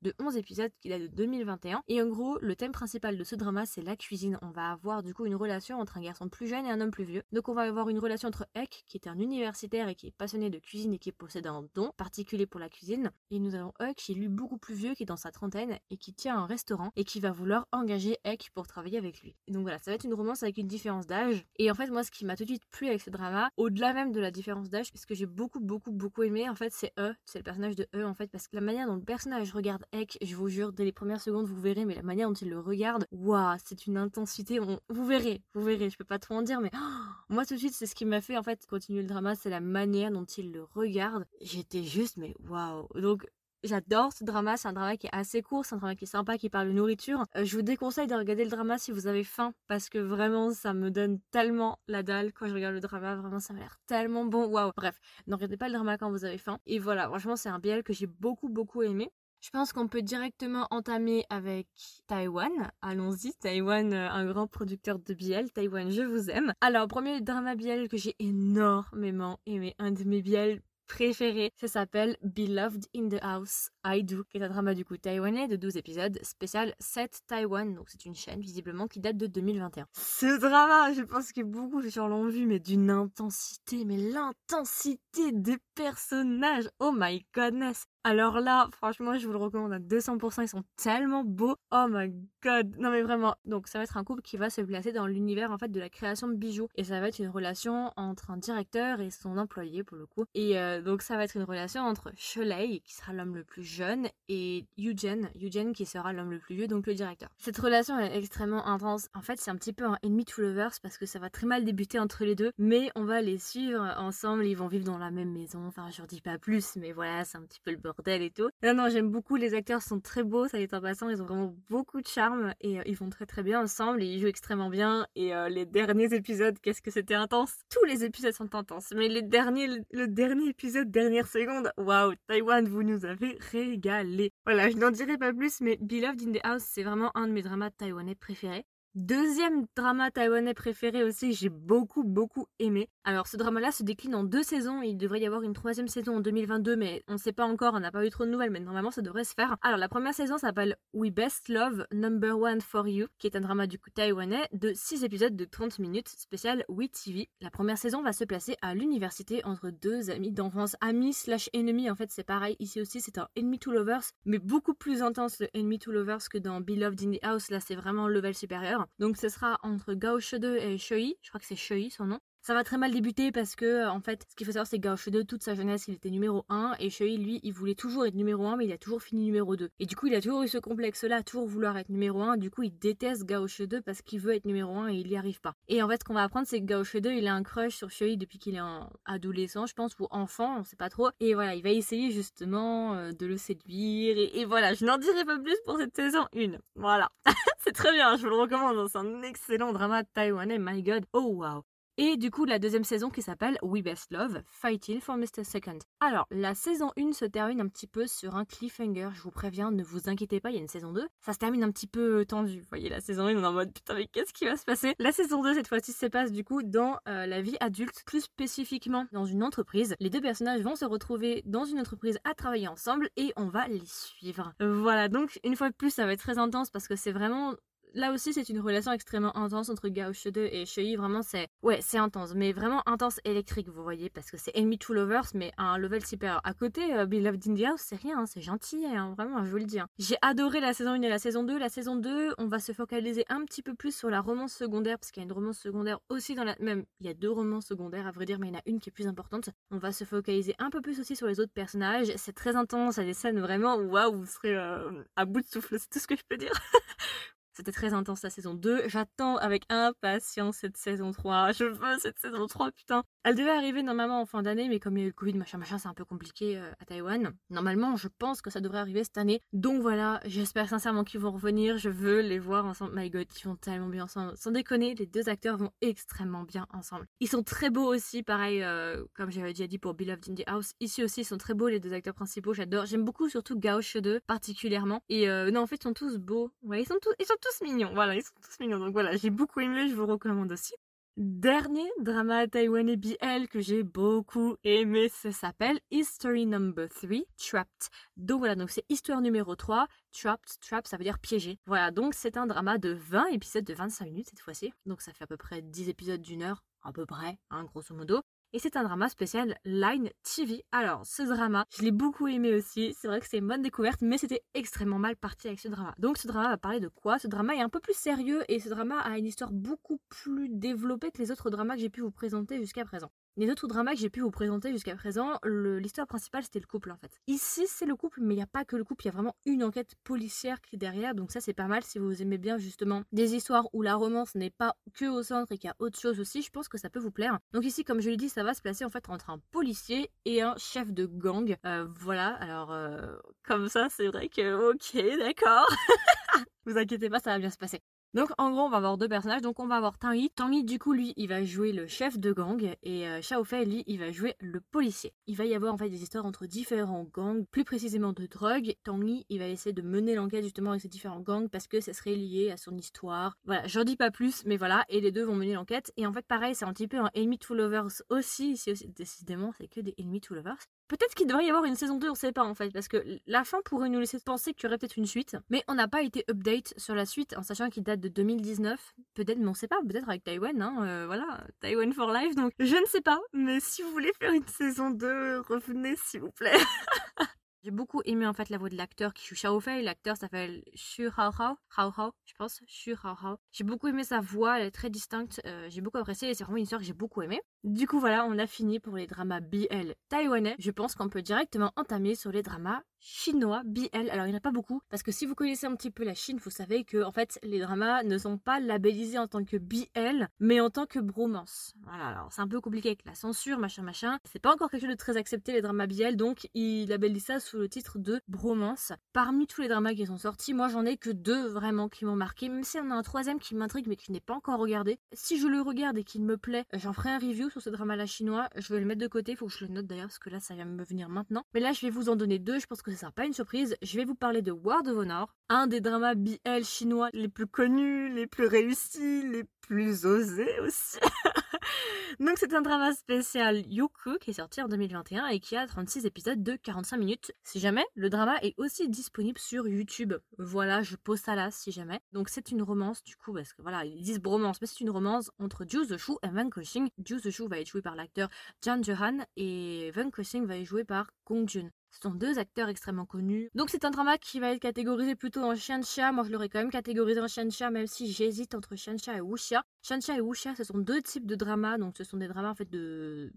de 0.02 0.14
11 0.20 0.38
épisodes 0.38 0.72
qui 0.82 0.90
date 0.90 1.02
de 1.04 1.08
2021. 1.08 1.84
Et 1.88 2.02
en 2.02 2.08
gros, 2.08 2.38
le 2.40 2.56
thème 2.56 2.72
principal 2.72 3.18
de 3.18 3.24
ce 3.24 3.36
drama 3.36 3.66
c'est 3.66 3.82
la 3.82 3.96
cuisine. 3.96 4.38
On 4.42 4.52
va 4.52 4.72
avoir 4.72 5.04
du 5.04 5.14
coup 5.14 5.26
une 5.26 5.36
relation 5.36 5.80
entre 5.80 5.98
un 5.98 6.02
garçon 6.02 6.30
plus 6.30 6.48
jeune 6.48 6.66
et 6.66 6.72
un 6.72 6.82
homme 6.82 6.92
plus 6.92 7.06
vieux. 7.06 7.24
Donc 7.32 7.50
on 7.50 7.54
va 7.54 7.64
avoir 7.64 7.90
une 7.90 8.00
relation 8.00 8.28
entre 8.28 8.48
Ek, 8.56 8.84
qui 8.88 8.98
est 8.98 9.08
un 9.08 9.18
universitaire 9.20 9.88
et 9.88 9.96
qui 9.96 10.08
est 10.08 10.16
passionné 10.18 10.50
de 10.50 10.60
cuisine 10.60 10.94
et 10.94 11.00
qui 11.00 11.12
possède 11.12 11.48
un 11.48 11.68
don 11.74 11.92
particulier 11.98 12.46
pour 12.46 12.60
la 12.60 12.70
cuisine. 12.70 13.12
Et 13.32 13.40
nous 13.40 13.56
avons 13.56 13.74
Ek 13.80 13.96
qui 13.96 14.12
est 14.12 14.16
lui 14.16 14.28
beaucoup 14.28 14.58
plus 14.58 14.76
vieux, 14.76 14.94
qui 14.94 15.04
est 15.04 15.08
dans 15.08 15.18
sa 15.18 15.32
trentaine 15.32 15.80
et 15.90 15.98
qui 15.98 16.14
tient 16.14 16.38
un 16.38 16.46
restaurant 16.46 16.92
et 16.96 17.04
qui 17.04 17.20
va 17.20 17.32
vouloir 17.32 17.68
engager 17.72 18.18
Ek 18.24 18.50
pour 18.54 18.68
travailler 18.68 18.98
avec 18.98 19.12
lui. 19.22 19.35
Donc 19.47 19.63
voilà, 19.63 19.78
ça 19.79 19.91
va 19.91 19.96
être 19.96 20.03
une 20.06 20.13
romance 20.13 20.44
avec 20.44 20.57
une 20.57 20.68
différence 20.68 21.07
d'âge. 21.07 21.46
Et 21.57 21.69
en 21.72 21.75
fait, 21.75 21.88
moi, 21.88 22.03
ce 22.03 22.12
qui 22.12 22.25
m'a 22.25 22.35
tout 22.35 22.44
de 22.44 22.50
suite 22.50 22.66
plu 22.72 22.88
avec 22.88 23.01
ce 23.01 23.09
drama, 23.09 23.50
au-delà 23.57 23.94
même 23.94 24.12
de 24.12 24.19
la 24.19 24.31
différence 24.31 24.69
d'âge, 24.69 24.90
ce 24.94 25.06
que 25.06 25.16
j'ai 25.16 25.25
beaucoup, 25.25 25.59
beaucoup, 25.59 25.91
beaucoup 25.91 26.24
aimé, 26.24 26.50
en 26.50 26.56
fait, 26.56 26.72
c'est 26.74 26.91
E, 26.97 27.13
c'est 27.25 27.40
le 27.40 27.44
personnage 27.44 27.75
de 27.75 27.88
E, 27.96 28.06
en 28.06 28.13
fait, 28.13 28.28
parce 28.28 28.47
que 28.47 28.56
la 28.56 28.62
manière 28.62 28.88
dont 28.88 28.96
le 28.96 29.03
personnage 29.03 29.51
regarde 29.51 29.84
Ek, 29.91 30.18
je 30.22 30.35
vous 30.35 30.50
jure, 30.50 30.74
dès 30.74 30.85
les 30.85 30.91
premières 30.91 31.22
secondes, 31.22 31.46
vous 31.46 31.59
verrez, 31.59 31.85
mais 31.85 31.96
la 31.96 32.03
manière 32.03 32.28
dont 32.28 32.35
il 32.35 32.50
le 32.50 32.59
regarde, 32.59 33.07
waouh, 33.12 33.57
c'est 33.63 33.88
une 33.88 33.97
intensité. 33.97 34.59
Vous 34.59 35.06
verrez, 35.06 35.41
vous 35.53 35.63
verrez, 35.63 35.90
je 35.90 35.97
peux 35.97 36.03
pas 36.03 36.19
trop 36.19 36.35
en 36.35 36.41
dire, 36.41 36.62
mais 36.62 36.72
moi, 37.30 37.45
tout 37.45 37.53
de 37.53 37.59
suite, 37.59 37.74
c'est 37.74 37.85
ce 37.85 37.95
qui 37.95 38.06
m'a 38.06 38.22
fait, 38.22 38.38
en 38.38 38.44
fait, 38.44 38.66
continuer 38.68 39.01
le 39.01 39.07
drama, 39.07 39.35
c'est 39.35 39.50
la 39.50 39.62
manière 39.62 40.12
dont 40.12 40.25
il 40.25 40.51
le 40.51 40.63
regarde. 40.63 41.25
J'étais 41.41 41.84
juste, 41.84 42.18
mais 42.18 42.34
waouh. 42.47 42.88
Donc, 42.95 43.28
J'adore 43.63 44.12
ce 44.12 44.25
drama, 44.25 44.57
c'est 44.57 44.68
un 44.68 44.74
drama 44.74 44.97
qui 44.97 45.07
est 45.07 45.16
assez 45.16 45.41
court, 45.41 45.66
c'est 45.66 45.75
un 45.75 45.78
drama 45.78 45.96
qui 45.96 46.03
est 46.03 46.07
sympa, 46.07 46.38
qui 46.38 46.50
parle 46.50 46.68
de 46.68 46.74
nourriture. 46.74 47.25
Euh, 47.38 47.46
je 47.46 47.56
vous 47.56 47.62
déconseille 47.62 48.07
de 48.07 48.16
regarder 48.16 48.44
le 48.44 48.50
drama 48.50 48.78
si 48.78 48.91
vous 48.91 49.07
avez 49.07 49.24
faim, 49.24 49.53
parce 49.68 49.88
que 49.88 50.00
vraiment 50.00 50.51
ça 50.51 50.74
me 50.74 50.91
donne 50.91 51.19
tellement 51.31 51.79
la 51.88 52.03
dalle 52.03 52.34
quand 52.34 52.47
je 52.47 52.53
regarde 52.53 52.74
le 52.74 52.81
drama, 52.81 53.16
vraiment 53.16 53.40
ça 53.40 53.53
m'a 53.53 53.59
l'air 53.59 53.78
tellement 53.88 54.25
bon, 54.25 54.47
waouh. 54.47 54.72
Bref, 54.75 55.00
ne 55.28 55.35
regardez 55.35 55.56
pas 55.56 55.68
le 55.68 55.75
drama 55.75 55.97
quand 55.97 56.12
vous 56.12 56.25
avez 56.25 56.38
faim. 56.38 56.59
Et 56.66 56.78
voilà, 56.78 57.07
franchement 57.07 57.38
c'est 57.38 57.50
un 57.50 57.59
BL 57.59 57.84
que 57.84 57.94
j'ai 57.94 58.07
beaucoup 58.07 58.50
beaucoup 58.50 58.81
aimé. 58.81 59.12
Je 59.44 59.50
pense 59.50 59.74
qu'on 59.74 59.90
peut 59.90 60.01
directement 60.01 60.68
entamer 60.72 61.25
avec 61.30 61.68
Taïwan. 62.07 62.72
Allons-y, 62.81 63.34
Taïwan, 63.34 63.94
euh, 63.94 64.09
un 64.09 64.25
grand 64.25 64.47
producteur 64.47 65.00
de 65.00 65.13
BL. 65.13 65.51
Taïwan, 65.51 65.91
je 65.91 66.01
vous 66.01 66.30
aime. 66.30 66.53
Alors, 66.62 66.88
premier 66.88 67.19
drama 67.19 67.53
BL 67.53 67.90
que 67.90 67.97
j'ai 67.97 68.16
énormément 68.19 69.41
aimé, 69.45 69.75
un 69.80 69.91
de 69.91 70.06
mes 70.06 70.22
BL 70.22 70.62
préféré. 70.88 71.52
Ça 71.60 71.68
s'appelle 71.68 72.18
Beloved 72.22 72.86
in 72.96 73.10
the 73.10 73.20
House 73.22 73.70
I 73.86 74.04
Do, 74.04 74.24
qui 74.30 74.38
est 74.38 74.44
un 74.44 74.50
drama 74.50 74.74
du 74.74 74.86
coup 74.86 74.98
taïwanais 74.98 75.48
de 75.48 75.56
12 75.56 75.78
épisodes, 75.78 76.20
spécial 76.24 76.74
7 76.80 77.22
Taïwan. 77.28 77.74
Donc 77.74 77.90
c'est 77.90 78.06
une 78.06 78.16
chaîne 78.16 78.42
visiblement 78.42 78.88
qui 78.88 79.00
date 79.00 79.18
de 79.18 79.28
2021. 79.28 79.88
Ce 79.94 80.40
drama, 80.40 80.94
je 80.94 81.02
pense 81.02 81.32
que 81.32 81.42
beaucoup 81.42 81.82
de 81.82 81.90
gens 81.90 82.08
l'ont 82.08 82.28
vu, 82.28 82.46
mais 82.46 82.60
d'une 82.60 82.90
intensité, 82.90 83.86
mais 83.86 83.98
l'intensité 83.98 85.32
des 85.32 85.58
personnages. 85.76 86.70
Oh 86.80 86.92
my 86.96 87.25
godness. 87.34 87.86
Alors 88.06 88.42
là, 88.42 88.68
franchement, 88.74 89.18
je 89.18 89.26
vous 89.26 89.32
le 89.32 89.38
recommande 89.38 89.72
à 89.72 89.80
200%. 89.80 90.42
Ils 90.42 90.50
sont 90.50 90.64
tellement 90.76 91.24
beaux. 91.24 91.56
Oh 91.72 91.86
my 91.90 92.14
god. 92.44 92.76
Non 92.78 92.92
mais 92.92 93.02
vraiment. 93.02 93.36
Donc 93.46 93.70
ça 93.70 93.80
va 93.80 93.86
être 93.86 93.96
un 93.96 94.04
couple 94.04 94.22
qui 94.22 94.36
va 94.36 94.50
se 94.50 94.60
placer 94.60 94.92
dans 94.92 95.08
l'univers 95.08 95.52
en 95.52 95.58
fait 95.58 95.70
de 95.70 95.80
la 95.80 95.90
création 95.90 96.28
de 96.28 96.36
bijoux. 96.36 96.68
Et 96.76 96.84
ça 96.84 97.00
va 97.00 97.08
être 97.08 97.20
une 97.20 97.30
relation 97.30 97.94
entre 97.96 98.32
un 98.32 98.36
directeur 98.36 99.00
et 99.00 99.10
son 99.10 99.38
employé 99.38 99.86
pour 99.86 99.96
le 99.96 100.06
coup. 100.06 100.26
Et 100.34 100.60
euh, 100.60 100.82
donc 100.82 101.02
ça 101.02 101.16
va 101.16 101.24
être 101.24 101.38
une 101.38 101.44
relation 101.44 101.82
entre 101.84 102.12
Sholei, 102.18 102.82
qui 102.82 102.94
sera 102.94 103.14
l'homme 103.14 103.36
le 103.36 103.46
plus 103.46 103.64
jeune, 103.64 104.10
et 104.28 104.66
Eugen, 104.78 105.30
Eugen 105.42 105.72
qui 105.72 105.86
sera 105.86 106.12
l'homme 106.12 106.32
le 106.32 106.40
plus 106.40 106.56
vieux, 106.56 106.68
donc 106.68 106.88
le 106.88 106.96
directeur. 106.96 107.30
Cette 107.38 107.58
relation 107.58 107.98
est 107.98 108.18
extrêmement 108.18 108.68
intense. 108.68 109.08
En 109.14 109.22
fait, 109.22 109.40
c'est 109.40 109.50
un 109.50 109.56
petit 109.56 109.72
peu 109.72 109.86
un 109.86 109.98
ennemy 110.04 110.26
to 110.26 110.42
lovers 110.42 110.74
parce 110.82 110.98
que 110.98 111.06
ça 111.06 111.20
va 111.20 111.30
très 111.30 111.48
mal 111.48 111.64
débuter 111.64 112.00
entre 112.00 112.26
les 112.26 112.36
deux. 112.36 112.52
Mais 112.58 112.92
on 112.96 113.06
va 113.06 113.22
les 113.22 113.38
suivre 113.38 113.96
ensemble. 113.98 114.46
Ils 114.46 114.56
vont 114.58 114.68
vivre 114.68 114.84
dans 114.84 114.98
la 114.98 115.10
même 115.10 115.32
maison. 115.32 115.66
Enfin, 115.66 115.90
je 115.90 116.02
ne 116.02 116.08
dis 116.08 116.20
pas 116.20 116.38
plus, 116.38 116.76
mais 116.76 116.92
voilà, 116.92 117.24
c'est 117.24 117.38
un 117.38 117.44
petit 117.44 117.62
peu 117.64 117.72
le 117.72 117.93
et 118.06 118.31
tout. 118.31 118.50
Non, 118.63 118.74
non, 118.74 118.90
j'aime 118.90 119.10
beaucoup. 119.10 119.36
Les 119.36 119.54
acteurs 119.54 119.81
sont 119.81 120.00
très 120.00 120.24
beaux, 120.24 120.48
ça 120.48 120.60
y 120.60 120.63
est 120.63 120.74
en 120.74 120.81
passant. 120.81 121.10
Ils 121.10 121.22
ont 121.22 121.25
vraiment 121.25 121.56
beaucoup 121.69 122.01
de 122.01 122.07
charme 122.07 122.54
et 122.62 122.80
euh, 122.80 122.84
ils 122.86 122.95
vont 122.95 123.10
très 123.10 123.25
très 123.25 123.44
bien 123.44 123.62
ensemble 123.62 124.01
et 124.01 124.06
ils 124.06 124.19
jouent 124.19 124.28
extrêmement 124.28 124.69
bien. 124.69 125.07
Et 125.16 125.34
euh, 125.34 125.50
les 125.50 125.66
derniers 125.66 126.13
épisodes, 126.13 126.57
qu'est-ce 126.62 126.81
que 126.81 126.92
c'était 126.92 127.16
intense? 127.16 127.54
Tous 127.69 127.86
les 127.86 128.04
épisodes 128.04 128.34
sont 128.34 128.54
intenses, 128.56 128.90
mais 128.95 129.07
les 129.07 129.22
derniers, 129.22 129.68
le, 129.92 130.07
dernier 130.07 130.50
épisode, 130.50 130.92
dernière 130.92 131.28
seconde, 131.28 131.72
waouh, 131.78 132.13
Taïwan, 132.28 132.68
vous 132.68 132.84
nous 132.84 133.06
avez 133.06 133.38
régalé. 133.51 134.31
Voilà, 134.45 134.69
je 134.69 134.78
n'en 134.78 134.92
dirai 134.92 135.18
pas 135.18 135.34
plus, 135.34 135.62
mais 135.62 135.78
Beloved 135.81 136.22
in 136.22 136.31
the 136.34 136.42
House, 136.44 136.63
c'est 136.63 136.84
vraiment 136.84 137.16
un 137.16 137.28
de 137.28 137.34
mes 137.34 137.42
dramas 137.42 137.72
taïwanais 137.72 138.16
préférés. 138.16 138.66
Deuxième 138.95 139.66
drama 139.75 140.12
taïwanais 140.12 140.54
préféré 140.54 141.04
aussi 141.04 141.34
j'ai 141.34 141.50
beaucoup 141.50 142.04
beaucoup 142.04 142.45
aimé. 142.60 142.92
Alors 143.06 143.25
ce 143.25 143.38
drama-là 143.38 143.72
se 143.72 143.81
décline 143.81 144.13
en 144.13 144.24
deux 144.24 144.44
saisons. 144.44 144.84
Il 144.84 144.98
devrait 144.98 145.19
y 145.19 145.25
avoir 145.25 145.42
une 145.42 145.54
troisième 145.54 145.88
saison 145.88 146.18
en 146.18 146.19
2022, 146.19 146.75
mais 146.75 147.04
on 147.07 147.13
ne 147.13 147.18
sait 147.18 147.34
pas 147.34 147.44
encore. 147.44 147.74
On 147.74 147.80
n'a 147.80 147.90
pas 147.90 148.06
eu 148.06 148.12
trop 148.12 148.24
de 148.24 148.30
nouvelles, 148.30 148.51
mais 148.51 148.60
normalement 148.60 148.92
ça 148.92 149.01
devrait 149.01 149.24
se 149.24 149.34
faire. 149.34 149.57
Alors 149.63 149.80
la 149.80 149.90
première 149.90 150.13
saison 150.13 150.38
s'appelle 150.38 150.78
We 150.94 151.12
Best 151.12 151.50
Love 151.50 151.88
Number 151.92 152.38
One 152.38 152.62
for 152.62 152.88
You, 152.88 153.07
qui 153.18 153.25
est 153.25 153.36
un 153.36 153.42
drama 153.42 153.66
du 153.66 153.80
coup 153.80 153.90
taïwanais 153.90 154.48
de 154.54 154.74
6 154.75 155.04
épisodes 155.04 155.36
de 155.36 155.45
30 155.45 155.80
minutes, 155.80 156.10
spécial 156.10 156.63
We 156.69 156.88
TV. 156.92 157.30
La 157.42 157.50
première 157.50 157.80
saison 157.80 158.04
va 158.04 158.13
se 158.13 158.25
placer 158.25 158.57
à 158.62 158.75
l'université 158.75 159.44
entre 159.44 159.72
deux 159.72 160.12
amis 160.12 160.31
d'enfance, 160.31 160.75
amis 160.81 161.13
slash 161.13 161.50
ennemis. 161.54 161.90
En 161.90 161.95
fait 161.95 162.12
c'est 162.12 162.24
pareil 162.24 162.56
ici 162.60 162.80
aussi, 162.80 163.01
c'est 163.01 163.18
un 163.18 163.28
enemy 163.36 163.57
to 163.57 163.72
lovers, 163.72 164.04
mais 164.25 164.38
beaucoup 164.38 164.75
plus 164.75 165.01
intense 165.01 165.40
le 165.40 165.48
enemy 165.56 165.80
to 165.80 165.92
lovers 165.92 166.30
que 166.30 166.38
dans 166.38 166.62
Beloved 166.62 167.01
in 167.01 167.13
the 167.13 167.24
House. 167.24 167.50
Là 167.50 167.60
c'est 167.60 167.75
vraiment 167.75 168.07
level 168.07 168.36
supérieur. 168.36 168.82
Donc 169.00 169.18
ce 169.18 169.30
sera 169.30 169.59
entre 169.63 169.94
Gao 169.94 170.19
Shede 170.19 170.45
et 170.62 170.77
Shui, 170.77 171.18
je 171.21 171.30
crois 171.30 171.39
que 171.39 171.45
c'est 171.45 171.56
Shui 171.56 171.91
son 171.91 172.06
nom. 172.06 172.19
Ça 172.45 172.54
va 172.54 172.66
très 172.66 172.78
mal 172.78 172.92
débuter 172.92 173.31
parce 173.31 173.56
que, 173.56 173.63
euh, 173.63 173.90
en 173.90 174.01
fait, 174.01 174.25
ce 174.30 174.36
qu'il 174.36 174.45
faut 174.45 174.51
savoir, 174.51 174.68
c'est 174.68 174.75
que 174.75 174.81
Gao 174.81 174.98
Shede, 174.98 175.25
toute 175.25 175.42
sa 175.42 175.56
jeunesse, 175.56 175.86
il 175.88 175.94
était 175.94 176.10
numéro 176.10 176.44
1 176.50 176.74
et 176.78 176.90
Shui, 176.90 177.16
lui, 177.16 177.40
il 177.42 177.54
voulait 177.54 177.74
toujours 177.74 178.06
être 178.06 178.16
numéro 178.16 178.45
1, 178.45 178.57
mais 178.57 178.66
il 178.66 178.74
a 178.74 178.78
toujours 178.78 179.01
fini 179.01 179.24
numéro 179.24 179.56
2. 179.56 179.69
Et 179.80 179.86
du 179.86 179.95
coup, 179.95 180.07
il 180.07 180.13
a 180.13 180.19
toujours 180.19 180.44
eu 180.44 180.50
ce 180.50 180.57
complexe-là, 180.57 181.24
toujours 181.24 181.48
vouloir 181.48 181.78
être 181.78 181.88
numéro 181.88 182.22
1. 182.22 182.36
Du 182.36 182.51
coup, 182.51 182.63
il 182.63 182.78
déteste 182.78 183.24
Gao 183.24 183.48
Shede 183.48 183.80
parce 183.86 184.01
qu'il 184.01 184.19
veut 184.19 184.36
être 184.36 184.44
numéro 184.44 184.75
1 184.75 184.90
et 184.90 184.95
il 184.95 185.07
n'y 185.07 185.16
arrive 185.16 185.40
pas. 185.40 185.54
Et 185.69 185.81
en 185.81 185.88
fait, 185.88 186.01
ce 186.01 186.04
qu'on 186.04 186.16
va 186.16 186.24
apprendre, 186.24 186.45
c'est 186.45 186.60
que 186.60 186.66
Gao 186.66 186.84
Shede, 186.84 187.06
il 187.06 187.28
a 187.28 187.34
un 187.34 187.44
crush 187.44 187.78
sur 187.78 187.90
Shui 187.90 188.18
depuis 188.18 188.40
qu'il 188.40 188.56
est 188.56 188.62
adolescent, 189.06 189.66
je 189.66 189.74
pense, 189.74 189.98
ou 190.00 190.07
enfant, 190.12 190.60
on 190.60 190.63
sait 190.63 190.75
pas 190.75 190.90
trop. 190.90 191.12
Et 191.22 191.36
voilà, 191.36 191.56
il 191.56 191.63
va 191.63 191.69
essayer 191.69 192.12
justement 192.12 192.94
euh, 192.95 193.13
de 193.13 193.25
le 193.25 193.38
séduire. 193.38 194.18
Et, 194.18 194.42
et 194.42 194.44
voilà, 194.44 194.74
je 194.74 194.84
n'en 194.84 194.98
dirai 194.98 195.24
pas 195.24 195.40
plus 195.40 195.56
pour 195.66 195.78
cette 195.78 195.95
saison 195.95 196.25
1. 196.36 196.57
Voilà. 196.75 197.10
c'est 197.60 197.72
très 197.72 197.94
bien, 197.94 198.18
je 198.18 198.24
vous 198.24 198.31
le 198.31 198.36
recommande. 198.36 198.78
Hein, 198.80 198.88
c'est 198.92 198.98
un 198.98 199.22
excellent 199.22 199.72
drama 199.72 200.04
taïwanais, 200.04 200.60
my 200.60 200.84
god. 200.84 201.06
Oh 201.13 201.36
wow. 201.38 201.63
Et 202.00 202.18
du 202.18 202.31
coup, 202.31 202.45
la 202.45 202.57
deuxième 202.57 202.84
saison 202.84 203.12
qui 203.12 203.22
s'appelle 203.22 203.60
We 203.62 203.84
Best 203.84 204.12
Love, 204.12 204.42
Fighting 204.48 205.00
for 205.00 205.16
Mr. 205.16 205.44
Second. 205.44 205.78
Alors, 206.00 206.25
la 206.31 206.56
saison 206.56 206.92
1 206.98 207.13
se 207.13 207.25
termine 207.25 207.62
un 207.62 207.68
petit 207.68 207.86
peu 207.86 208.07
sur 208.07 208.36
un 208.36 208.45
cliffhanger, 208.45 209.10
je 209.13 209.22
vous 209.22 209.30
préviens, 209.30 209.69
ne 209.69 209.84
vous 209.84 210.10
inquiétez 210.10 210.40
pas, 210.40 210.50
il 210.50 210.56
y 210.56 210.57
a 210.57 210.62
une 210.62 210.68
saison 210.68 210.92
2. 210.92 211.07
Ça 211.22 211.34
se 211.34 211.38
termine 211.38 211.63
un 211.63 211.69
petit 211.69 211.86
peu 211.86 212.25
tendu. 212.25 212.62
Vous 212.62 212.68
voyez, 212.69 212.90
la 212.90 213.00
saison 213.00 213.28
1, 213.28 213.36
on 213.36 213.44
est 213.44 213.45
en 213.45 213.54
mode 213.54 213.72
putain, 213.72 213.94
mais 213.94 214.07
qu'est-ce 214.07 214.34
qui 214.34 214.45
va 214.45 214.57
se 214.57 214.66
passer? 214.66 214.95
La 214.98 215.12
saison 215.12 215.44
2, 215.44 215.54
cette 215.54 215.68
fois-ci, 215.68 215.94
se 215.94 216.07
passe 216.07 216.31
du 216.31 216.44
coup 216.44 216.63
dans 216.63 216.98
euh, 217.07 217.28
la 217.28 217.44
vie 217.44 217.57
adulte, 217.60 218.01
plus 218.07 218.22
spécifiquement 218.22 219.06
dans 219.12 219.25
une 219.25 219.44
entreprise. 219.44 219.95
Les 220.00 220.10
deux 220.10 220.22
personnages 220.22 220.62
vont 220.62 220.75
se 220.75 220.86
retrouver 220.86 221.44
dans 221.45 221.66
une 221.66 221.80
entreprise 221.80 222.18
à 222.24 222.34
travailler 222.34 222.68
ensemble 222.68 223.12
et 223.18 223.34
on 223.36 223.50
va 223.50 223.68
les 223.68 223.86
suivre. 223.86 224.54
Voilà, 224.60 225.10
donc 225.10 225.40
une 225.44 225.56
fois 225.56 225.69
de 225.69 225.75
plus, 225.75 225.92
ça 225.92 226.07
va 226.07 226.13
être 226.13 226.24
très 226.24 226.40
intense 226.40 226.72
parce 226.72 226.88
que 226.88 226.95
c'est 226.95 227.12
vraiment 227.12 227.54
là 227.94 228.12
aussi, 228.12 228.34
c'est 228.34 228.50
une 228.50 228.60
relation 228.60 228.92
extrêmement 228.92 229.36
intense 229.38 229.69
entre 229.69 229.90
Gao 229.90 230.13
Shede 230.13 230.38
et 230.38 230.66
Shui. 230.66 230.95
Vraiment, 230.95 231.22
c'est 231.22 231.48
ouais, 231.62 231.80
c'est 231.81 231.98
intense, 231.98 232.34
mais 232.36 232.51
vraiment 232.51 232.81
intense 232.88 233.19
électrique, 233.24 233.69
vous 233.69 233.84
voyez, 233.84 234.10
parce 234.10 234.31
que 234.31 234.38
c'est 234.38 234.56
Enemy 234.56 234.78
to 234.78 234.94
Lovers, 234.94 235.28
mais 235.34 235.51
à 235.57 235.63
un 235.63 235.78
level 235.78 236.06
supérieur. 236.06 236.42
À 236.44 236.54
côté, 236.54 236.94
euh, 236.94 237.06
Beloved 237.06 237.48
India, 237.48 237.74
c'est 237.78 237.95
rien, 237.95 238.19
hein, 238.19 238.25
c'est 238.25 238.42
gentil, 238.42 238.86
hein, 238.86 239.13
vraiment, 239.18 239.44
je 239.44 239.50
vous 239.50 239.57
le 239.57 239.66
dis. 239.66 239.80
Hein. 239.80 239.88
J'ai 239.98 240.18
adoré 240.22 240.60
la 240.60 240.74
saison 240.74 240.92
1 240.92 241.01
et 241.01 241.10
la 241.10 241.19
saison 241.19 241.44
2. 241.44 241.57
La 241.57 241.69
saison 241.69 241.95
2, 241.95 242.36
on 242.38 242.48
va 242.48 242.60
se 242.60 242.72
focaliser 242.72 243.25
un 243.30 243.45
petit 243.45 243.62
peu 243.62 243.75
plus 243.75 243.95
sur 243.95 244.10
la 244.10 244.22
romance 244.22 244.54
secondaire, 244.54 244.98
parce 245.00 245.12
qu'il 245.12 245.22
y 245.22 245.25
a 245.25 245.28
une 245.28 245.34
romance 245.34 245.60
secondaire 245.60 246.00
aussi 246.10 246.36
dans 246.36 246.44
la. 246.44 246.56
Même, 246.60 246.86
il 247.00 247.07
y 247.07 247.10
a 247.10 247.13
deux 247.13 247.31
romances 247.31 247.66
secondaires, 247.66 248.07
à 248.07 248.12
vrai 248.12 248.25
dire, 248.25 248.40
mais 248.40 248.48
il 248.48 248.54
y 248.54 248.56
en 248.56 248.60
a 248.60 248.63
une 248.66 248.80
qui 248.80 248.90
est 248.90 248.94
plus 248.94 249.07
importante. 249.07 249.50
On 249.72 249.78
va 249.78 249.92
se 249.92 250.04
focaliser 250.04 250.56
un 250.60 250.69
peu 250.69 250.81
plus 250.81 251.00
aussi 251.00 251.16
sur 251.16 251.28
les 251.28 251.40
autres 251.40 251.54
personnages. 251.54 252.12
C'est 252.16 252.34
très 252.34 252.56
intense, 252.56 252.98
il 252.98 253.01
y 253.01 253.04
a 253.04 253.06
des 253.06 253.13
scènes 253.13 253.40
vraiment, 253.40 253.75
waouh, 253.75 254.16
vous 254.16 254.25
serez 254.25 254.56
euh, 254.56 255.04
à 255.16 255.25
bout 255.25 255.42
de 255.42 255.48
souffle, 255.48 255.78
c'est 255.80 255.90
tout 255.90 256.00
ce 256.00 256.07
que 256.07 256.16
je 256.16 256.24
peux 256.28 256.38
dire. 256.38 256.54
C'était 257.54 257.72
très 257.72 257.94
intense 257.94 258.24
la 258.24 258.32
saison 258.32 258.56
2. 258.56 258.90
J'attends 258.90 259.38
avec 259.38 259.64
impatience 259.70 260.58
cette 260.58 260.76
saison 260.76 261.12
3. 261.12 261.52
Je 261.52 261.66
veux 261.66 262.00
cette 262.00 262.18
saison 262.18 262.48
3, 262.48 262.72
putain. 262.72 263.04
Elle 263.24 263.36
devait 263.36 263.52
arriver 263.52 263.84
normalement 263.84 264.20
en 264.20 264.26
fin 264.26 264.42
d'année, 264.42 264.68
mais 264.68 264.80
comme 264.80 264.98
il 264.98 265.02
y 265.02 265.04
a 265.04 265.06
eu 265.06 265.10
le 265.10 265.14
Covid, 265.14 265.36
machin, 265.36 265.58
machin, 265.58 265.78
c'est 265.78 265.88
un 265.88 265.94
peu 265.94 266.04
compliqué 266.04 266.58
euh, 266.58 266.72
à 266.80 266.86
Taïwan. 266.86 267.32
Normalement, 267.52 267.96
je 267.96 268.08
pense 268.08 268.42
que 268.42 268.50
ça 268.50 268.60
devrait 268.60 268.80
arriver 268.80 269.04
cette 269.04 269.18
année. 269.18 269.40
Donc 269.54 269.82
voilà, 269.82 270.20
j'espère 270.26 270.68
sincèrement 270.68 271.04
qu'ils 271.04 271.20
vont 271.20 271.32
revenir. 271.32 271.78
Je 271.78 271.90
veux 271.90 272.22
les 272.22 272.40
voir 272.40 272.66
ensemble. 272.66 272.94
My 272.96 273.10
god, 273.10 273.28
ils 273.40 273.48
vont 273.48 273.56
tellement 273.56 273.88
bien 273.88 274.06
ensemble. 274.06 274.36
Sans 274.36 274.52
déconner, 274.52 274.96
les 274.96 275.06
deux 275.06 275.30
acteurs 275.30 275.58
vont 275.58 275.72
extrêmement 275.82 276.44
bien 276.44 276.66
ensemble. 276.74 277.06
Ils 277.20 277.30
sont 277.30 277.44
très 277.44 277.70
beaux 277.70 277.94
aussi, 277.94 278.24
pareil, 278.24 278.64
euh, 278.64 279.06
comme 279.14 279.32
j'avais 279.32 279.54
déjà 279.54 279.68
dit 279.68 279.78
pour 279.78 279.94
Beloved 279.94 280.28
in 280.30 280.34
the 280.34 280.44
House. 280.48 280.72
Ici 280.80 281.04
aussi, 281.04 281.22
ils 281.22 281.26
sont 281.26 281.38
très 281.38 281.54
beaux, 281.54 281.68
les 281.68 281.80
deux 281.80 281.94
acteurs 281.94 282.16
principaux. 282.16 282.54
J'adore. 282.54 282.88
J'aime 282.88 283.06
beaucoup 283.06 283.30
surtout 283.30 283.60
Gao 283.60 283.82
Shede, 283.82 284.22
particulièrement. 284.28 285.02
Et 285.10 285.30
euh, 285.30 285.52
non, 285.52 285.62
en 285.62 285.68
fait, 285.68 285.76
ils 285.76 285.84
sont 285.84 285.94
tous 285.94 286.18
beaux. 286.18 286.52
Ouais, 286.64 286.82
ils 286.82 286.88
sont 286.88 286.98
tous, 287.02 287.14
ils 287.20 287.26
sont 287.26 287.36
tous 287.44 287.66
mignons. 287.66 287.94
Voilà, 287.94 288.16
ils 288.16 288.24
sont 288.24 288.34
tous 288.42 288.60
mignons. 288.60 288.80
Donc 288.80 288.94
voilà, 288.94 289.16
j'ai 289.18 289.30
beaucoup 289.30 289.60
aimé, 289.60 289.90
je 289.90 289.95
vous 289.95 290.06
recommande 290.06 290.51
aussi. 290.51 290.74
Dernier 291.16 291.88
drama 292.00 292.48
taïwanais 292.48 292.95
BL 292.95 293.48
que 293.48 293.60
j'ai 293.62 293.84
beaucoup 293.84 294.56
aimé, 294.63 295.10
ça 295.10 295.31
s'appelle 295.31 295.80
History 295.92 296.48
Number 296.48 296.90
3, 296.90 297.19
Trapped. 297.38 297.90
Donc 298.18 298.40
voilà, 298.40 298.56
donc 298.56 298.72
c'est 298.72 298.84
histoire 298.90 299.22
numéro 299.22 299.56
3, 299.56 299.88
Trapped, 300.12 300.60
Trapped 300.60 300.88
ça 300.88 300.98
veut 300.98 301.04
dire 301.04 301.19
piégé. 301.19 301.60
Voilà, 301.68 301.92
donc 301.92 302.16
c'est 302.16 302.36
un 302.36 302.48
drama 302.48 302.80
de 302.80 302.94
20 302.94 303.28
épisodes 303.28 303.63
de 303.63 303.74
25 303.75 304.06
minutes 304.06 304.30
cette 304.30 304.40
fois-ci. 304.40 304.74
Donc 304.88 305.01
ça 305.01 305.13
fait 305.13 305.25
à 305.25 305.28
peu 305.28 305.38
près 305.38 305.62
10 305.62 305.90
épisodes 305.90 306.22
d'une 306.22 306.42
heure, 306.42 306.63
à 306.81 306.92
peu 306.92 307.06
près, 307.06 307.38
hein, 307.51 307.63
grosso 307.66 307.94
modo 307.94 308.24
et 308.54 308.60
c'est 308.60 308.78
un 308.78 308.84
drama 308.84 309.10
spécial 309.10 309.58
Line 309.66 310.10
TV. 310.22 310.64
Alors, 310.72 311.06
ce 311.06 311.24
drama, 311.24 311.66
je 311.76 311.82
l'ai 311.82 311.92
beaucoup 311.92 312.28
aimé 312.28 312.54
aussi. 312.54 312.96
C'est 313.00 313.08
vrai 313.08 313.20
que 313.20 313.28
c'est 313.28 313.40
une 313.40 313.48
bonne 313.48 313.64
découverte, 313.64 314.02
mais 314.02 314.20
c'était 314.20 314.44
extrêmement 314.54 315.00
mal 315.00 315.16
parti 315.16 315.48
avec 315.48 315.60
ce 315.60 315.68
drama. 315.68 315.96
Donc, 315.98 316.20
ce 316.20 316.28
drama 316.28 316.50
va 316.50 316.58
parler 316.58 316.80
de 316.80 316.88
quoi? 316.88 317.18
Ce 317.18 317.28
drama 317.28 317.56
est 317.56 317.62
un 317.62 317.70
peu 317.70 317.80
plus 317.80 317.98
sérieux 317.98 318.44
et 318.48 318.60
ce 318.60 318.70
drama 318.70 319.00
a 319.00 319.18
une 319.18 319.26
histoire 319.26 319.52
beaucoup 319.52 320.00
plus 320.10 320.50
développée 320.50 321.12
que 321.12 321.18
les 321.18 321.32
autres 321.32 321.50
dramas 321.50 321.74
que 321.76 321.82
j'ai 321.82 321.90
pu 321.90 322.02
vous 322.02 322.12
présenter 322.12 322.60
jusqu'à 322.60 322.86
présent. 322.86 323.10
Les 323.35 323.50
autres 323.50 323.68
dramas 323.68 323.94
que 323.94 323.97
j'ai 323.97 324.12
pu 324.12 324.21
vous 324.21 324.30
présenter 324.30 324.71
jusqu'à 324.71 324.95
présent, 324.95 325.39
l'histoire 325.44 326.06
principale 326.06 326.44
c'était 326.44 326.59
le 326.59 326.68
couple 326.68 326.91
en 326.91 326.97
fait. 326.97 327.09
Ici 327.25 327.63
c'est 327.68 327.88
le 327.88 327.95
couple, 327.95 328.19
mais 328.21 328.35
il 328.35 328.38
n'y 328.38 328.44
a 328.44 328.47
pas 328.47 328.63
que 328.63 328.75
le 328.75 328.83
couple, 328.83 329.06
il 329.06 329.07
y 329.07 329.09
a 329.09 329.13
vraiment 329.13 329.35
une 329.47 329.63
enquête 329.63 329.95
policière 330.03 330.62
qui 330.62 330.75
est 330.75 330.77
derrière, 330.77 331.15
donc 331.15 331.31
ça 331.31 331.41
c'est 331.41 331.56
pas 331.56 331.65
mal 331.65 331.83
si 331.83 331.97
vous 331.97 332.21
aimez 332.21 332.38
bien 332.38 332.59
justement 332.59 333.01
des 333.12 333.33
histoires 333.33 333.68
où 333.74 333.81
la 333.81 333.95
romance 333.95 334.35
n'est 334.35 334.51
pas 334.51 334.75
que 334.94 335.06
au 335.06 335.24
centre 335.24 335.51
et 335.51 335.57
qu'il 335.57 335.68
y 335.68 335.71
a 335.71 335.75
autre 335.80 336.00
chose 336.00 336.19
aussi, 336.19 336.44
je 336.44 336.51
pense 336.51 336.68
que 336.68 336.77
ça 336.77 336.91
peut 336.91 337.00
vous 337.00 337.09
plaire. 337.09 337.39
Donc 337.53 337.65
ici, 337.65 337.83
comme 337.83 338.01
je 338.01 338.12
l'ai 338.12 338.18
dit, 338.18 338.30
ça 338.30 338.44
va 338.44 338.53
se 338.53 338.62
placer 338.62 338.85
en 338.85 338.89
fait 338.91 339.09
entre 339.09 339.31
un 339.31 339.39
policier 339.50 340.12
et 340.25 340.44
un 340.44 340.56
chef 340.57 340.91
de 340.91 341.07
gang. 341.07 341.57
Euh, 341.65 341.88
voilà, 342.01 342.35
alors 342.35 342.71
euh, 342.71 343.16
comme 343.44 343.68
ça 343.68 343.87
c'est 343.90 344.09
vrai 344.09 344.30
que 344.30 344.71
ok, 344.73 345.18
d'accord. 345.18 345.68
vous 346.68 346.78
inquiétez 346.78 347.09
pas, 347.09 347.19
ça 347.19 347.31
va 347.31 347.40
bien 347.40 347.49
se 347.49 347.57
passer. 347.57 347.81
Donc 348.14 348.30
en 348.38 348.52
gros, 348.52 348.62
on 348.62 348.70
va 348.70 348.78
avoir 348.78 348.98
deux 348.98 349.08
personnages. 349.08 349.42
Donc 349.42 349.60
on 349.60 349.66
va 349.66 349.76
avoir 349.76 349.98
Tang 349.98 350.14
Yi. 350.14 350.30
Tang 350.30 350.54
Yi, 350.54 350.64
du 350.64 350.78
coup, 350.78 350.94
lui, 350.94 351.14
il 351.18 351.28
va 351.28 351.44
jouer 351.44 351.72
le 351.72 351.88
chef 351.88 352.20
de 352.20 352.32
gang 352.32 352.76
et 352.84 353.08
euh, 353.08 353.22
Xiao 353.22 353.44
Fei, 353.44 353.66
lui, 353.66 353.84
il 353.88 354.00
va 354.00 354.12
jouer 354.12 354.36
le 354.40 354.62
policier. 354.62 355.14
Il 355.26 355.36
va 355.36 355.46
y 355.46 355.56
avoir 355.56 355.74
en 355.74 355.78
fait 355.78 355.90
des 355.90 356.04
histoires 356.04 356.26
entre 356.26 356.46
différents 356.46 357.08
gangs, 357.12 357.46
plus 357.48 357.64
précisément 357.64 358.14
de 358.14 358.28
drogue. 358.28 358.76
Tang 358.84 359.04
Yi, 359.04 359.26
il 359.30 359.40
va 359.40 359.48
essayer 359.48 359.74
de 359.74 359.82
mener 359.82 360.14
l'enquête 360.14 360.44
justement 360.44 360.72
avec 360.72 360.82
ces 360.82 360.90
différents 360.90 361.22
gangs 361.22 361.50
parce 361.50 361.68
que 361.68 361.80
ça 361.80 361.94
serait 361.94 362.16
lié 362.16 362.52
à 362.52 362.58
son 362.58 362.78
histoire. 362.78 363.36
Voilà, 363.46 363.66
j'en 363.68 363.84
dis 363.84 363.96
pas 363.96 364.12
plus, 364.12 364.46
mais 364.46 364.58
voilà, 364.58 364.86
et 364.90 365.02
les 365.02 365.12
deux 365.12 365.24
vont 365.24 365.36
mener 365.36 365.54
l'enquête. 365.54 365.92
Et 365.98 366.06
en 366.06 366.14
fait, 366.14 366.26
pareil, 366.26 366.54
c'est 366.54 366.66
un 366.66 366.74
petit 366.74 366.88
peu 366.88 367.00
un 367.00 367.10
Enemy 367.16 367.40
to 367.40 367.56
Lovers 367.56 368.04
aussi. 368.10 368.52
Ici 368.52 368.72
aussi, 368.72 368.88
décidément, 368.90 369.52
c'est 369.58 369.68
que 369.68 369.82
des 369.82 369.96
Enemy 370.00 370.22
to 370.22 370.36
Lovers. 370.36 370.58
Peut-être 370.87 371.16
qu'il 371.16 371.28
devrait 371.28 371.45
y 371.45 371.49
avoir 371.49 371.66
une 371.66 371.75
saison 371.75 371.97
2, 371.97 372.09
on 372.09 372.16
sait 372.16 372.31
pas 372.31 372.44
en 372.44 372.56
fait, 372.56 372.71
parce 372.71 372.87
que 372.87 373.04
la 373.25 373.44
fin 373.44 373.59
pourrait 373.63 373.90
nous 373.90 373.99
laisser 373.99 374.19
penser 374.19 374.54
qu'il 374.54 374.66
y 374.66 374.68
aurait 374.68 374.78
peut-être 374.78 374.97
une 374.97 375.06
suite, 375.06 375.37
mais 375.49 375.63
on 375.68 375.75
n'a 375.75 375.87
pas 375.87 376.02
été 376.02 376.23
update 376.30 376.73
sur 376.78 376.94
la 376.94 377.06
suite, 377.06 377.35
en 377.37 377.44
sachant 377.44 377.69
qu'il 377.69 377.83
date 377.83 377.99
de 377.99 378.09
2019, 378.09 378.94
peut-être, 379.13 379.40
mais 379.40 379.47
on 379.47 379.54
sait 379.54 379.68
pas, 379.68 379.80
peut-être 379.87 380.09
avec 380.09 380.23
Taïwan, 380.23 380.61
hein, 380.61 380.75
euh, 380.83 381.06
voilà, 381.06 381.45
Taïwan 381.61 381.94
for 381.94 382.11
life, 382.11 382.35
donc 382.35 382.52
je 382.59 382.75
ne 382.75 382.85
sais 382.85 383.02
pas, 383.02 383.19
mais 383.33 383.59
si 383.59 383.81
vous 383.81 383.92
voulez 383.92 384.11
faire 384.19 384.33
une 384.33 384.47
saison 384.47 384.92
2, 384.92 385.40
revenez 385.42 385.95
s'il 385.95 386.21
vous 386.21 386.31
plaît. 386.31 386.57
J'ai 387.64 387.72
beaucoup 387.72 388.02
aimé 388.04 388.28
en 388.28 388.34
fait 388.34 388.50
la 388.50 388.58
voix 388.58 388.68
de 388.68 388.76
l'acteur 388.76 389.14
qui 389.14 389.26
joue 389.26 389.36
Xiao 389.36 389.58
Fei. 389.62 389.82
L'acteur 389.84 390.18
s'appelle 390.18 390.64
Xu 390.76 391.08
Hao 391.16 391.32
Hao, 391.40 391.56
Hao 391.78 391.94
Hao, 391.98 392.12
je 392.26 392.34
pense. 392.38 392.60
Xu 392.68 392.94
Hao 393.02 393.16
Hao. 393.24 393.38
J'ai 393.54 393.64
beaucoup 393.64 393.88
aimé 393.88 394.04
sa 394.04 394.20
voix, 394.20 394.60
elle 394.60 394.68
est 394.68 394.72
très 394.72 394.90
distincte. 394.90 395.40
Euh, 395.46 395.68
j'ai 395.70 395.80
beaucoup 395.80 395.98
apprécié 395.98 396.34
c'est 396.34 396.44
vraiment 396.44 396.58
une 396.58 396.64
histoire 396.64 396.82
que 396.82 396.88
j'ai 396.88 396.92
beaucoup 396.92 397.22
aimé. 397.22 397.40
Du 397.64 397.88
coup 397.88 398.02
voilà, 398.02 398.26
on 398.26 398.38
a 398.38 398.48
fini 398.48 398.82
pour 398.82 398.98
les 398.98 399.08
dramas 399.08 399.40
BL 399.40 399.94
taïwanais. 400.10 400.56
Je 400.60 400.72
pense 400.72 400.96
qu'on 400.96 401.08
peut 401.08 401.22
directement 401.22 401.72
entamer 401.78 402.16
sur 402.16 402.34
les 402.34 402.44
dramas 402.44 402.82
chinois 403.00 403.62
BL. 403.66 404.10
Alors 404.10 404.26
il 404.26 404.30
n'y 404.30 404.34
en 404.34 404.38
a 404.38 404.42
pas 404.42 404.52
beaucoup 404.52 404.82
parce 404.90 405.02
que 405.02 405.14
si 405.14 405.26
vous 405.26 405.36
connaissez 405.36 405.66
un 405.66 405.76
petit 405.76 405.92
peu 405.92 406.04
la 406.04 406.16
Chine, 406.16 406.40
vous 406.44 406.50
savez 406.50 406.84
que 406.84 407.02
en 407.02 407.14
fait 407.14 407.40
les 407.44 407.60
dramas 407.60 408.04
ne 408.04 408.18
sont 408.18 408.38
pas 408.38 408.60
labellisés 408.60 409.20
en 409.20 409.28
tant 409.28 409.46
que 409.46 409.56
BL, 409.56 410.28
mais 410.40 410.60
en 410.60 410.70
tant 410.70 410.86
que 410.86 411.00
bromance. 411.00 411.74
Voilà, 411.84 412.08
alors 412.08 412.28
c'est 412.34 412.42
un 412.42 412.48
peu 412.48 412.60
compliqué 412.60 412.90
avec 412.90 413.06
la 413.06 413.16
censure, 413.16 413.58
machin 413.58 413.84
machin. 413.84 414.20
C'est 414.26 414.40
pas 414.40 414.52
encore 414.52 414.70
quelque 414.70 414.82
chose 414.82 414.90
de 414.90 414.96
très 414.96 415.16
accepté 415.16 415.54
les 415.54 415.62
dramas 415.62 415.88
BL, 415.88 416.18
donc 416.18 416.50
ils 416.54 416.88
labellisent 416.88 417.26
ça 417.26 417.40
sous 417.40 417.53
sous 417.54 417.60
le 417.60 417.69
titre 417.69 418.00
de 418.00 418.19
Bromance. 418.28 418.94
Parmi 419.12 419.45
tous 419.45 419.62
les 419.62 419.68
dramas 419.68 419.94
qui 419.94 420.07
sont 420.07 420.18
sortis, 420.18 420.56
moi 420.56 420.69
j'en 420.69 420.86
ai 420.86 420.98
que 420.98 421.12
deux 421.12 421.45
vraiment 421.45 421.88
qui 421.88 422.04
m'ont 422.04 422.16
marqué, 422.16 422.50
même 422.50 422.64
si 422.64 422.80
on 422.80 422.90
a 422.90 422.95
un 422.95 423.04
troisième 423.04 423.40
qui 423.40 423.54
m'intrigue 423.54 423.86
mais 423.88 423.95
qui 423.95 424.12
n'est 424.12 424.19
pas 424.19 424.33
encore 424.33 424.57
regardé. 424.57 424.98
Si 425.12 425.40
je 425.40 425.45
le 425.45 425.62
regarde 425.62 425.95
et 426.00 426.04
qu'il 426.04 426.24
me 426.24 426.36
plaît, 426.36 426.66
j'en 426.74 426.94
ferai 426.94 427.12
un 427.12 427.19
review 427.19 427.52
sur 427.52 427.62
ce 427.62 427.69
drama-là 427.69 428.07
chinois. 428.07 428.50
Je 428.56 428.74
vais 428.74 428.80
le 428.80 428.88
mettre 428.88 429.02
de 429.02 429.07
côté, 429.07 429.36
faut 429.36 429.45
que 429.45 429.54
je 429.54 429.66
le 429.66 429.72
note 429.72 429.86
d'ailleurs 429.86 430.07
parce 430.07 430.18
que 430.18 430.31
là 430.31 430.40
ça 430.40 430.56
vient 430.56 430.66
me 430.66 430.83
venir 430.83 431.10
maintenant. 431.10 431.44
Mais 431.54 431.60
là 431.60 431.74
je 431.74 431.81
vais 431.81 431.92
vous 431.92 432.10
en 432.10 432.16
donner 432.16 432.40
deux, 432.40 432.57
je 432.57 432.66
pense 432.66 432.81
que 432.81 432.90
ce 432.90 432.98
sera 432.98 433.12
pas 433.12 433.26
une 433.26 433.33
surprise. 433.33 433.76
Je 433.83 433.98
vais 433.98 434.06
vous 434.06 434.16
parler 434.16 434.42
de 434.42 434.52
War 434.52 434.81
of 434.88 434.98
Honor, 434.98 435.36
un 435.50 435.68
des 435.68 435.80
dramas 435.80 436.16
BL 436.16 436.64
chinois 436.64 437.10
les 437.14 437.30
plus 437.30 437.45
connus, 437.45 438.12
les 438.12 438.26
plus 438.26 438.48
réussis, 438.48 439.30
les 439.30 439.44
plus 439.62 440.07
osés 440.07 440.60
aussi. 440.62 440.98
Donc 442.20 442.38
c'est 442.38 442.54
un 442.54 442.62
drama 442.62 442.94
spécial 442.94 443.64
Yoku 443.68 444.18
qui 444.20 444.32
est 444.32 444.34
sorti 444.34 444.62
en 444.62 444.68
2021 444.68 445.28
et 445.28 445.40
qui 445.40 445.56
a 445.56 445.66
36 445.66 446.06
épisodes 446.06 446.42
de 446.44 446.56
45 446.56 446.98
minutes. 446.98 447.32
Si 447.44 447.60
jamais, 447.60 447.86
le 447.96 448.10
drama 448.10 448.38
est 448.42 448.54
aussi 448.58 448.88
disponible 448.88 449.40
sur 449.40 449.68
YouTube. 449.68 450.14
Voilà, 450.38 450.84
je 450.84 450.96
pose 450.96 451.20
ça 451.20 451.36
là 451.36 451.50
si 451.52 451.72
jamais. 451.72 452.00
Donc 452.12 452.30
c'est 452.30 452.52
une 452.52 452.62
romance 452.62 453.04
du 453.04 453.16
coup 453.16 453.34
parce 453.34 453.54
que 453.54 453.62
voilà, 453.62 453.86
ils 453.86 454.04
disent 454.04 454.20
bromance 454.20 454.62
mais 454.62 454.68
c'est 454.68 454.82
une 454.82 454.92
romance 454.92 455.32
entre 455.40 455.66
Ju 455.68 455.80
Shu 455.98 456.14
et 456.22 456.30
Van 456.30 456.50
Koshing. 456.50 456.90
Ju 457.04 457.20
Shu 457.32 457.48
va 457.48 457.60
être 457.60 457.68
joué 457.70 457.82
par 457.82 457.96
l'acteur 457.96 458.30
Jan 458.64 458.82
Johan 458.82 459.20
et 459.36 459.92
Van 459.96 460.10
Koshing 460.10 460.46
va 460.46 460.58
être 460.58 460.66
joué 460.66 460.84
par 460.84 461.10
Gong 461.26 461.48
Jun. 461.48 461.70
Ce 461.94 462.02
sont 462.02 462.16
deux 462.16 462.40
acteurs 462.40 462.69
extrêmement 462.69 463.06
connus. 463.06 463.50
Donc 463.54 463.69
c'est 463.69 463.85
un 463.85 463.92
drama 463.92 464.18
qui 464.18 464.40
va 464.40 464.52
être 464.52 464.59
catégorisé 464.59 465.16
plutôt 465.16 465.42
en 465.42 465.54
Xianxia. 465.54 466.12
Moi 466.12 466.23
je 466.23 466.31
l'aurais 466.31 466.50
quand 466.50 466.59
même 466.59 466.71
catégorisé 466.71 467.21
en 467.21 467.28
Xianxia 467.28 467.69
même 467.69 467.85
si 467.85 468.12
j'hésite 468.12 468.56
entre 468.56 468.73
Xianxia 468.76 469.18
et 469.18 469.21
Wuxia. 469.21 469.64
Xianxia 469.83 470.18
et 470.18 470.21
Wuxia 470.21 470.56
ce 470.56 470.64
sont 470.64 470.80
deux 470.80 471.02
types 471.02 471.28
de 471.28 471.35
dramas. 471.35 471.78
Donc 471.78 471.95
ce 471.95 472.04
sont 472.04 472.18
des 472.18 472.28
dramas 472.28 472.50
en 472.50 472.56
fait 472.56 472.68